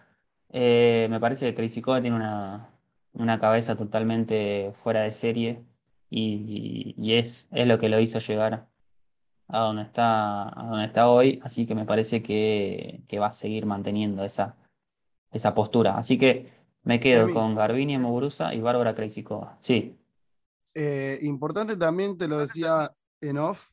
Eh, 0.50 1.08
me 1.10 1.20
parece 1.20 1.48
que 1.48 1.56
Crazy 1.56 1.82
Cova 1.82 2.02
tiene 2.02 2.18
una, 2.18 3.40
cabeza 3.40 3.76
totalmente 3.76 4.72
fuera 4.74 5.02
de 5.02 5.12
serie 5.12 5.64
y, 6.10 7.14
es, 7.14 7.48
es 7.52 7.68
lo 7.68 7.80
que 7.80 7.90
lo 7.90 8.00
hizo 8.00 8.20
llegar 8.20 8.68
a 9.48 9.60
donde 9.60 9.84
está, 9.84 10.50
a 10.50 10.66
donde 10.66 10.86
está 10.86 11.10
hoy, 11.10 11.40
así 11.44 11.66
que 11.66 11.76
me 11.76 11.86
parece 11.86 12.22
que, 12.24 13.04
va 13.20 13.28
a 13.28 13.34
seguir 13.34 13.66
manteniendo 13.66 14.24
esa, 14.24 14.56
esa 15.32 15.54
postura. 15.54 15.98
Así 15.98 16.18
que 16.18 16.52
me 16.84 17.00
quedo 17.00 17.34
con 17.34 17.56
Garbini 17.56 17.98
Muguruza 17.98 18.54
y 18.54 18.62
Bárbara 18.62 18.96
Krejcikova. 18.96 19.58
Sí. 19.62 19.98
Eh, 20.74 21.20
importante 21.22 21.76
también, 21.78 22.18
te 22.18 22.28
lo 22.28 22.40
decía 22.40 22.94
en 23.22 23.38
off, 23.38 23.70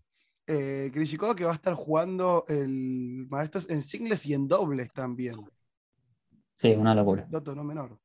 eh, 0.48 0.90
que 1.36 1.44
va 1.44 1.52
a 1.52 1.54
estar 1.54 1.74
jugando 1.74 2.46
el 2.48 3.26
maestro 3.28 3.60
en 3.68 3.82
singles 3.82 4.24
y 4.24 4.32
en 4.32 4.48
dobles 4.48 4.90
también. 4.92 5.34
Sí, 6.56 6.72
una 6.72 6.94
locura. 6.94 7.26
Dato 7.28 7.54
no 7.54 7.62
menor. 7.62 7.98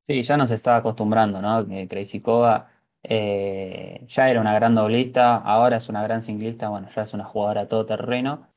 Sí, 0.00 0.22
ya 0.22 0.36
nos 0.36 0.50
está 0.50 0.76
acostumbrando, 0.76 1.40
¿no? 1.42 1.66
Que 1.68 1.86
Krejcikova 1.86 2.70
eh, 3.02 4.04
ya 4.08 4.30
era 4.30 4.40
una 4.40 4.54
gran 4.54 4.74
doblista, 4.74 5.36
ahora 5.36 5.76
es 5.76 5.88
una 5.88 6.02
gran 6.02 6.22
singlista, 6.22 6.70
bueno, 6.70 6.88
ya 6.88 7.02
es 7.02 7.12
una 7.12 7.24
jugadora 7.24 7.68
todoterreno. 7.68 8.48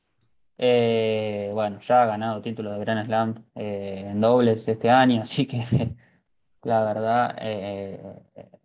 Eh, 0.58 1.52
bueno, 1.54 1.80
ya 1.82 2.04
ha 2.04 2.06
ganado 2.06 2.42
título 2.42 2.72
de 2.72 2.80
Grand 2.80 3.06
Slam 3.06 3.44
eh, 3.56 4.08
en 4.10 4.22
dobles 4.22 4.68
este 4.70 4.90
año, 4.90 5.22
así 5.24 5.46
que 5.46 5.96
la 6.64 6.84
verdad 6.84 7.36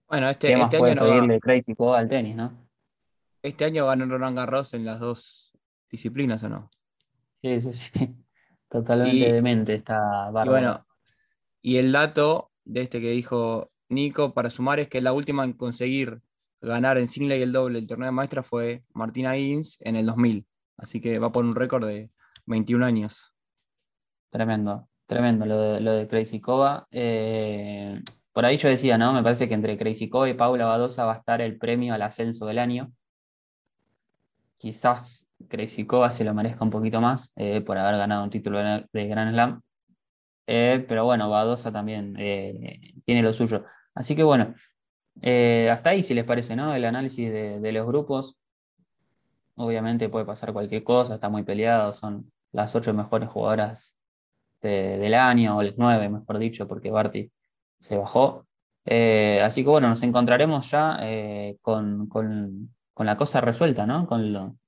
bueno, 0.09 0.31
este, 0.31 0.53
este 0.53 0.77
año 0.77 0.95
no 0.95 1.03
pedirle 1.03 1.41
al 1.97 2.09
tenis, 2.09 2.37
¿no? 2.37 2.70
Este 3.43 3.65
año 3.65 3.87
ganó 3.87 4.07
Roland 4.07 4.37
Garros 4.37 4.75
en 4.75 4.85
las 4.85 5.01
dos 5.01 5.57
disciplinas, 5.91 6.43
¿o 6.45 6.49
no? 6.49 6.71
Sí, 7.43 7.61
sí, 7.61 7.73
sí. 7.73 7.91
Totalmente 8.69 9.33
demente 9.33 9.75
está 9.75 10.31
Y 10.45 10.49
bueno, 10.49 10.87
y 11.61 11.79
el 11.79 11.91
dato 11.91 12.53
de 12.65 12.83
este 12.83 13.01
que 13.01 13.11
dijo 13.11 13.73
Nico 13.89 14.33
para 14.33 14.51
sumar 14.51 14.79
es 14.79 14.89
que 14.89 15.01
la 15.01 15.13
última 15.13 15.45
en 15.45 15.55
conseguir 15.55 16.21
ganar 16.61 16.99
en 16.99 17.09
single 17.09 17.39
y 17.39 17.43
el 17.43 17.53
doble 17.53 17.79
el 17.79 17.87
torneo 17.87 18.07
de 18.07 18.13
maestra 18.13 18.43
fue 18.43 18.85
Martina 18.93 19.37
Higgins 19.37 19.77
en 19.81 19.97
el 19.97 20.07
2000. 20.07 20.47
Así 20.77 21.01
que 21.01 21.19
va 21.19 21.33
por 21.33 21.45
un 21.45 21.55
récord 21.55 21.87
de 21.87 22.11
21 22.47 22.85
años. 22.85 23.35
Tremendo, 24.31 24.89
tremendo 25.07 25.45
lo 25.47 25.61
de, 25.61 25.81
lo 25.81 25.93
de 25.93 26.07
Crazy 26.07 26.41
Cova. 26.41 26.87
Eh, 26.91 28.01
por 28.33 28.45
ahí 28.45 28.57
yo 28.57 28.69
decía, 28.69 28.97
¿no? 28.97 29.13
Me 29.13 29.23
parece 29.23 29.49
que 29.49 29.55
entre 29.55 29.77
Crazy 29.77 30.09
Cova 30.09 30.29
y 30.29 30.35
Paula 30.35 30.67
Badosa 30.67 31.05
va 31.05 31.15
a 31.15 31.19
estar 31.19 31.41
el 31.41 31.59
premio 31.59 31.95
al 31.95 32.03
ascenso 32.03 32.47
del 32.47 32.59
año. 32.61 32.93
Quizás 34.61 35.27
Crazy 35.49 35.87
Cova 35.87 36.11
se 36.11 36.23
lo 36.23 36.35
merezca 36.35 36.63
un 36.63 36.71
poquito 36.71 37.01
más 37.01 37.33
eh, 37.37 37.63
por 37.63 37.79
haber 37.79 37.97
ganado 37.97 38.23
un 38.25 38.31
título 38.31 38.59
de 38.61 39.07
Grand 39.07 39.33
Slam. 39.33 39.63
Eh, 40.47 40.85
pero 40.87 41.07
bueno, 41.07 41.31
Badosa 41.31 41.73
también 41.73 42.15
tiene 43.05 43.23
lo 43.23 43.33
suyo. 43.33 43.65
Así 43.95 44.15
que 44.15 44.23
bueno, 44.23 44.55
hasta 45.23 45.91
ahí 45.91 46.03
si 46.03 46.13
les 46.13 46.25
parece, 46.25 46.57
¿no? 46.57 46.75
El 46.75 46.85
análisis 46.85 47.31
de, 47.31 47.73
los 47.73 47.87
grupos. 47.87 48.37
Obviamente 49.55 50.11
puede 50.11 50.27
pasar 50.27 50.53
cualquier 50.53 50.85
cosa, 50.85 51.15
está 51.15 51.31
muy 51.31 51.43
peleado, 51.43 51.95
son 51.95 52.31
las 52.53 52.75
ocho 52.75 52.93
mejores 52.93 53.31
jugadoras 53.31 53.97
del 54.61 55.15
año, 55.15 55.57
o 55.57 55.63
las 55.63 55.79
nueve, 55.79 56.09
mejor 56.11 56.39
dicho, 56.39 56.69
porque 56.69 56.91
Barty 56.91 57.31
se 57.79 57.97
bajó. 57.97 58.47
Eh, 58.85 59.41
así 59.43 59.63
que 59.63 59.71
bueno, 59.71 59.89
nos 59.89 60.03
encontraremos 60.03 60.71
ya 60.71 60.99
eh, 61.03 61.59
con, 61.63 62.09
la 63.07 63.17
cosa 63.17 63.41
resuelta, 63.41 63.87
¿no? 63.87 64.07
Con, 64.07 64.59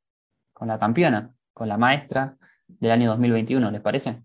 con 0.52 0.68
la 0.68 0.78
campeona, 0.78 1.32
con 1.52 1.68
la 1.68 1.76
maestra 1.78 2.36
del 2.66 2.90
año 2.90 3.10
2021, 3.10 3.70
¿les 3.70 3.80
parece? 3.80 4.22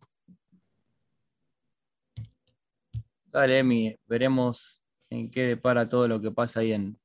Dale, 3.26 3.60
Emi, 3.60 3.96
veremos 4.06 4.82
en 5.10 5.30
qué 5.30 5.48
depara 5.48 5.88
todo 5.88 6.08
lo 6.08 6.22
que 6.22 6.32
pasa 6.32 6.62
ahí 6.62 6.74
en, 6.74 6.98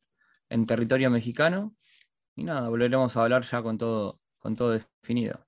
en 0.49 0.67
territorio 0.67 1.11
mexicano 1.11 1.75
y 2.37 2.45
nada, 2.45 2.69
volveremos 2.69 3.17
a 3.17 3.23
hablar 3.23 3.43
ya 3.43 3.63
con 3.63 3.79
todo, 3.79 4.21
con 4.39 4.57
todo 4.57 4.71
definido. 4.71 5.47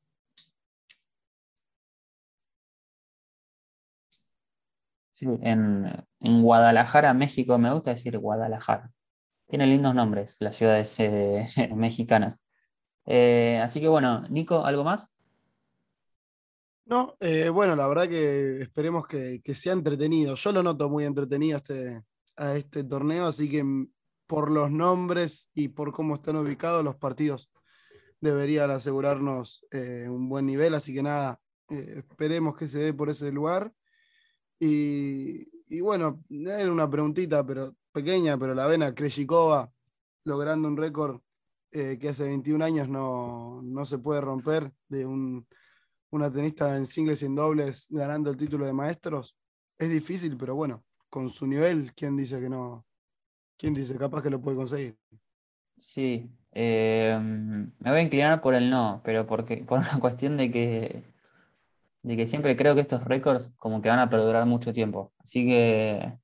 Sí, 5.12 5.26
en, 5.42 6.04
Guadalajara, 6.20 7.14
México, 7.14 7.56
me 7.58 7.72
gusta 7.72 7.90
decir 7.90 8.18
Guadalajara. 8.18 8.90
Tiene 9.54 9.68
lindos 9.68 9.94
nombres 9.94 10.36
las 10.40 10.56
ciudades 10.56 10.98
eh, 10.98 11.46
mexicanas. 11.76 12.36
Eh, 13.06 13.60
así 13.62 13.80
que 13.80 13.86
bueno, 13.86 14.26
Nico, 14.28 14.64
¿algo 14.64 14.82
más? 14.82 15.08
No, 16.86 17.14
eh, 17.20 17.50
bueno, 17.50 17.76
la 17.76 17.86
verdad 17.86 18.08
que 18.08 18.62
esperemos 18.62 19.06
que, 19.06 19.40
sea 19.54 19.74
entretenido. 19.74 20.34
Yo 20.34 20.50
lo 20.50 20.64
noto 20.64 20.90
muy 20.90 21.04
entretenido 21.04 21.58
este, 21.58 22.02
a 22.34 22.56
este 22.56 22.82
torneo, 22.82 23.28
así 23.28 23.48
que 23.48 23.64
por 24.26 24.50
los 24.50 24.72
nombres 24.72 25.48
y 25.54 25.68
por 25.68 25.92
cómo 25.92 26.14
están 26.14 26.34
ubicados 26.34 26.82
los 26.82 26.96
partidos 26.96 27.48
deberían 28.20 28.72
asegurarnos 28.72 29.64
un 29.70 30.28
buen 30.28 30.46
nivel, 30.46 30.74
así 30.74 30.92
que 30.92 31.04
nada, 31.04 31.38
esperemos 31.68 32.56
que 32.56 32.68
se 32.68 32.80
dé 32.80 32.92
por 32.92 33.08
ese 33.08 33.30
lugar. 33.30 33.72
Y, 34.58 35.46
y 35.68 35.80
bueno, 35.80 36.24
era 36.28 36.72
una 36.72 36.90
preguntita 36.90 37.46
pero 37.46 37.76
pequeña, 37.94 38.36
pero 38.36 38.54
la 38.54 38.66
vena 38.66 38.94
Krejcikova 38.94 39.70
logrando 40.24 40.68
un 40.68 40.76
récord 40.76 41.20
eh, 41.70 41.96
que 42.00 42.08
hace 42.10 42.24
21 42.24 42.64
años 42.64 42.88
no, 42.88 43.62
no 43.62 43.84
se 43.84 43.98
puede 43.98 44.20
romper 44.20 44.72
de 44.88 45.06
un, 45.06 45.46
una 46.10 46.30
tenista 46.30 46.76
en 46.76 46.86
singles 46.86 47.22
y 47.22 47.26
en 47.26 47.36
dobles 47.36 47.86
ganando 47.88 48.30
el 48.30 48.36
título 48.36 48.66
de 48.66 48.72
maestros. 48.72 49.36
Es 49.78 49.88
difícil, 49.88 50.36
pero 50.36 50.54
bueno, 50.54 50.84
con 51.08 51.30
su 51.30 51.46
nivel, 51.46 51.92
¿quién 51.94 52.16
dice 52.16 52.40
que 52.40 52.48
no, 52.48 52.84
¿Quién 53.56 53.74
dice? 53.74 53.96
Capaz 53.96 54.22
que 54.22 54.30
lo 54.30 54.40
puede 54.40 54.56
conseguir. 54.56 54.96
Sí, 55.78 56.30
eh, 56.52 57.18
me 57.18 57.90
voy 57.90 58.00
a 58.00 58.02
inclinar 58.02 58.40
por 58.40 58.54
el 58.54 58.70
no, 58.70 59.00
pero 59.04 59.26
porque, 59.26 59.58
por 59.68 59.78
una 59.78 59.98
cuestión 60.00 60.36
de 60.36 60.50
que, 60.50 61.04
de 62.02 62.16
que 62.16 62.26
siempre 62.26 62.56
creo 62.56 62.74
que 62.74 62.80
estos 62.80 63.04
récords 63.04 63.52
como 63.56 63.80
que 63.80 63.88
van 63.88 64.00
a 64.00 64.10
perdurar 64.10 64.46
mucho 64.46 64.72
tiempo. 64.72 65.12
Así 65.18 65.46
que 65.46 66.18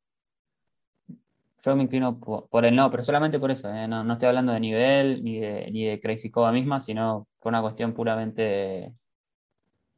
yo 1.62 1.76
me 1.76 1.82
inclino 1.82 2.18
por, 2.18 2.64
el 2.64 2.74
no, 2.74 2.90
pero 2.90 3.04
solamente 3.04 3.38
por 3.38 3.50
eso. 3.50 3.68
¿eh? 3.72 3.86
No, 3.88 4.12
estoy 4.12 4.28
hablando 4.28 4.52
de 4.52 4.60
nivel 4.60 5.22
ni 5.22 5.40
de, 5.40 5.70
ni 5.70 5.84
de 5.86 6.00
Crazy 6.00 6.30
Cova 6.30 6.52
misma, 6.52 6.80
sino 6.80 7.28
por 7.38 7.50
una 7.50 7.62
cuestión 7.62 7.92
puramente 7.94 8.94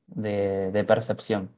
de, 0.06 0.84
percepción. 0.86 1.56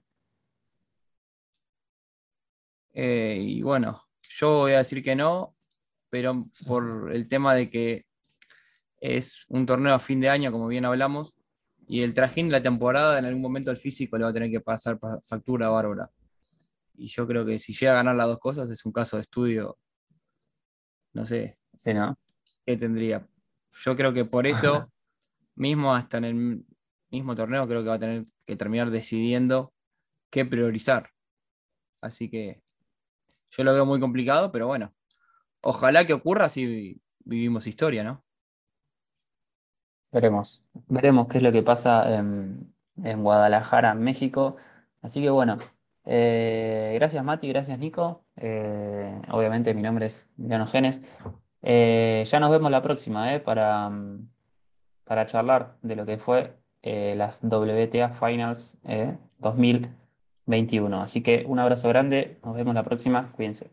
Eh, 2.92 3.38
y 3.40 3.62
bueno, 3.62 4.04
yo 4.28 4.58
voy 4.58 4.72
a 4.72 4.78
decir 4.78 5.02
que 5.02 5.16
no, 5.16 5.56
pero 6.10 6.46
por 6.66 7.10
el 7.12 7.28
tema 7.28 7.54
de 7.54 7.70
que 7.70 8.04
es 9.00 9.44
un 9.48 9.66
torneo 9.66 9.94
a 9.94 9.98
fin 9.98 10.20
de 10.20 10.28
año, 10.28 10.52
como 10.52 10.68
bien 10.68 10.84
hablamos, 10.84 11.40
y 11.86 12.02
el 12.02 12.14
trajín 12.14 12.48
de 12.48 12.52
la 12.52 12.62
temporada 12.62 13.18
en 13.18 13.24
algún 13.26 13.42
momento 13.42 13.70
el 13.70 13.76
físico 13.76 14.16
le 14.16 14.24
va 14.24 14.30
a 14.30 14.32
tener 14.32 14.50
que 14.50 14.60
pasar 14.60 14.98
factura 15.24 15.66
a 15.66 15.70
Bárbara. 15.70 16.10
Y 16.94 17.08
yo 17.08 17.26
creo 17.26 17.44
que 17.44 17.58
si 17.58 17.72
llega 17.74 17.92
a 17.92 17.96
ganar 17.96 18.16
las 18.16 18.28
dos 18.28 18.38
cosas 18.38 18.70
es 18.70 18.84
un 18.86 18.92
caso 18.92 19.16
de 19.16 19.22
estudio, 19.22 19.78
no 21.14 21.24
sé, 21.24 21.59
¿qué 21.83 22.77
tendría? 22.77 23.27
Yo 23.83 23.96
creo 23.96 24.12
que 24.12 24.24
por 24.24 24.46
eso, 24.46 24.90
mismo 25.55 25.94
hasta 25.94 26.18
en 26.18 26.24
el 26.24 26.64
mismo 27.11 27.35
torneo, 27.35 27.66
creo 27.66 27.83
que 27.83 27.88
va 27.88 27.94
a 27.94 27.98
tener 27.98 28.27
que 28.44 28.57
terminar 28.57 28.90
decidiendo 28.90 29.72
qué 30.31 30.44
priorizar. 30.44 31.11
Así 32.00 32.29
que 32.29 32.62
yo 33.50 33.64
lo 33.64 33.72
veo 33.72 33.87
muy 33.87 34.00
complicado, 34.00 34.50
pero 34.53 34.66
bueno, 34.66 34.92
ojalá 35.62 36.07
que 36.07 36.12
ocurra 36.12 36.48
si 36.48 37.00
vivimos 37.20 37.66
historia, 37.66 38.05
¿no? 38.05 38.24
Veremos, 40.11 40.64
veremos 40.87 41.29
qué 41.29 41.38
es 41.38 41.44
lo 41.44 41.50
que 41.50 41.62
pasa 41.62 42.18
en, 42.18 42.72
Guadalajara, 42.96 43.94
México. 43.94 44.57
Así 45.03 45.20
que 45.20 45.31
bueno, 45.31 45.59
eh, 46.04 46.92
gracias 46.94 47.24
Mati, 47.24 47.48
gracias 47.48 47.78
Nico. 47.78 48.24
Eh, 48.36 49.20
obviamente 49.30 49.74
mi 49.74 49.82
nombre 49.82 50.06
es 50.06 50.28
Leono 50.36 50.66
Genes. 50.66 51.02
Eh, 51.62 52.24
ya 52.26 52.40
nos 52.40 52.50
vemos 52.50 52.70
la 52.70 52.82
próxima 52.82 53.40
para, 53.44 53.90
para 55.04 55.26
charlar 55.26 55.76
de 55.82 55.96
lo 55.96 56.06
que 56.06 56.18
fue 56.18 56.56
las 56.82 57.42
WTA 57.42 58.10
Finals 58.10 58.78
2021. 59.38 61.00
Así 61.00 61.22
que 61.22 61.44
un 61.46 61.58
abrazo 61.58 61.88
grande, 61.88 62.38
nos 62.44 62.54
vemos 62.54 62.74
la 62.74 62.82
próxima, 62.84 63.32
cuídense. 63.32 63.70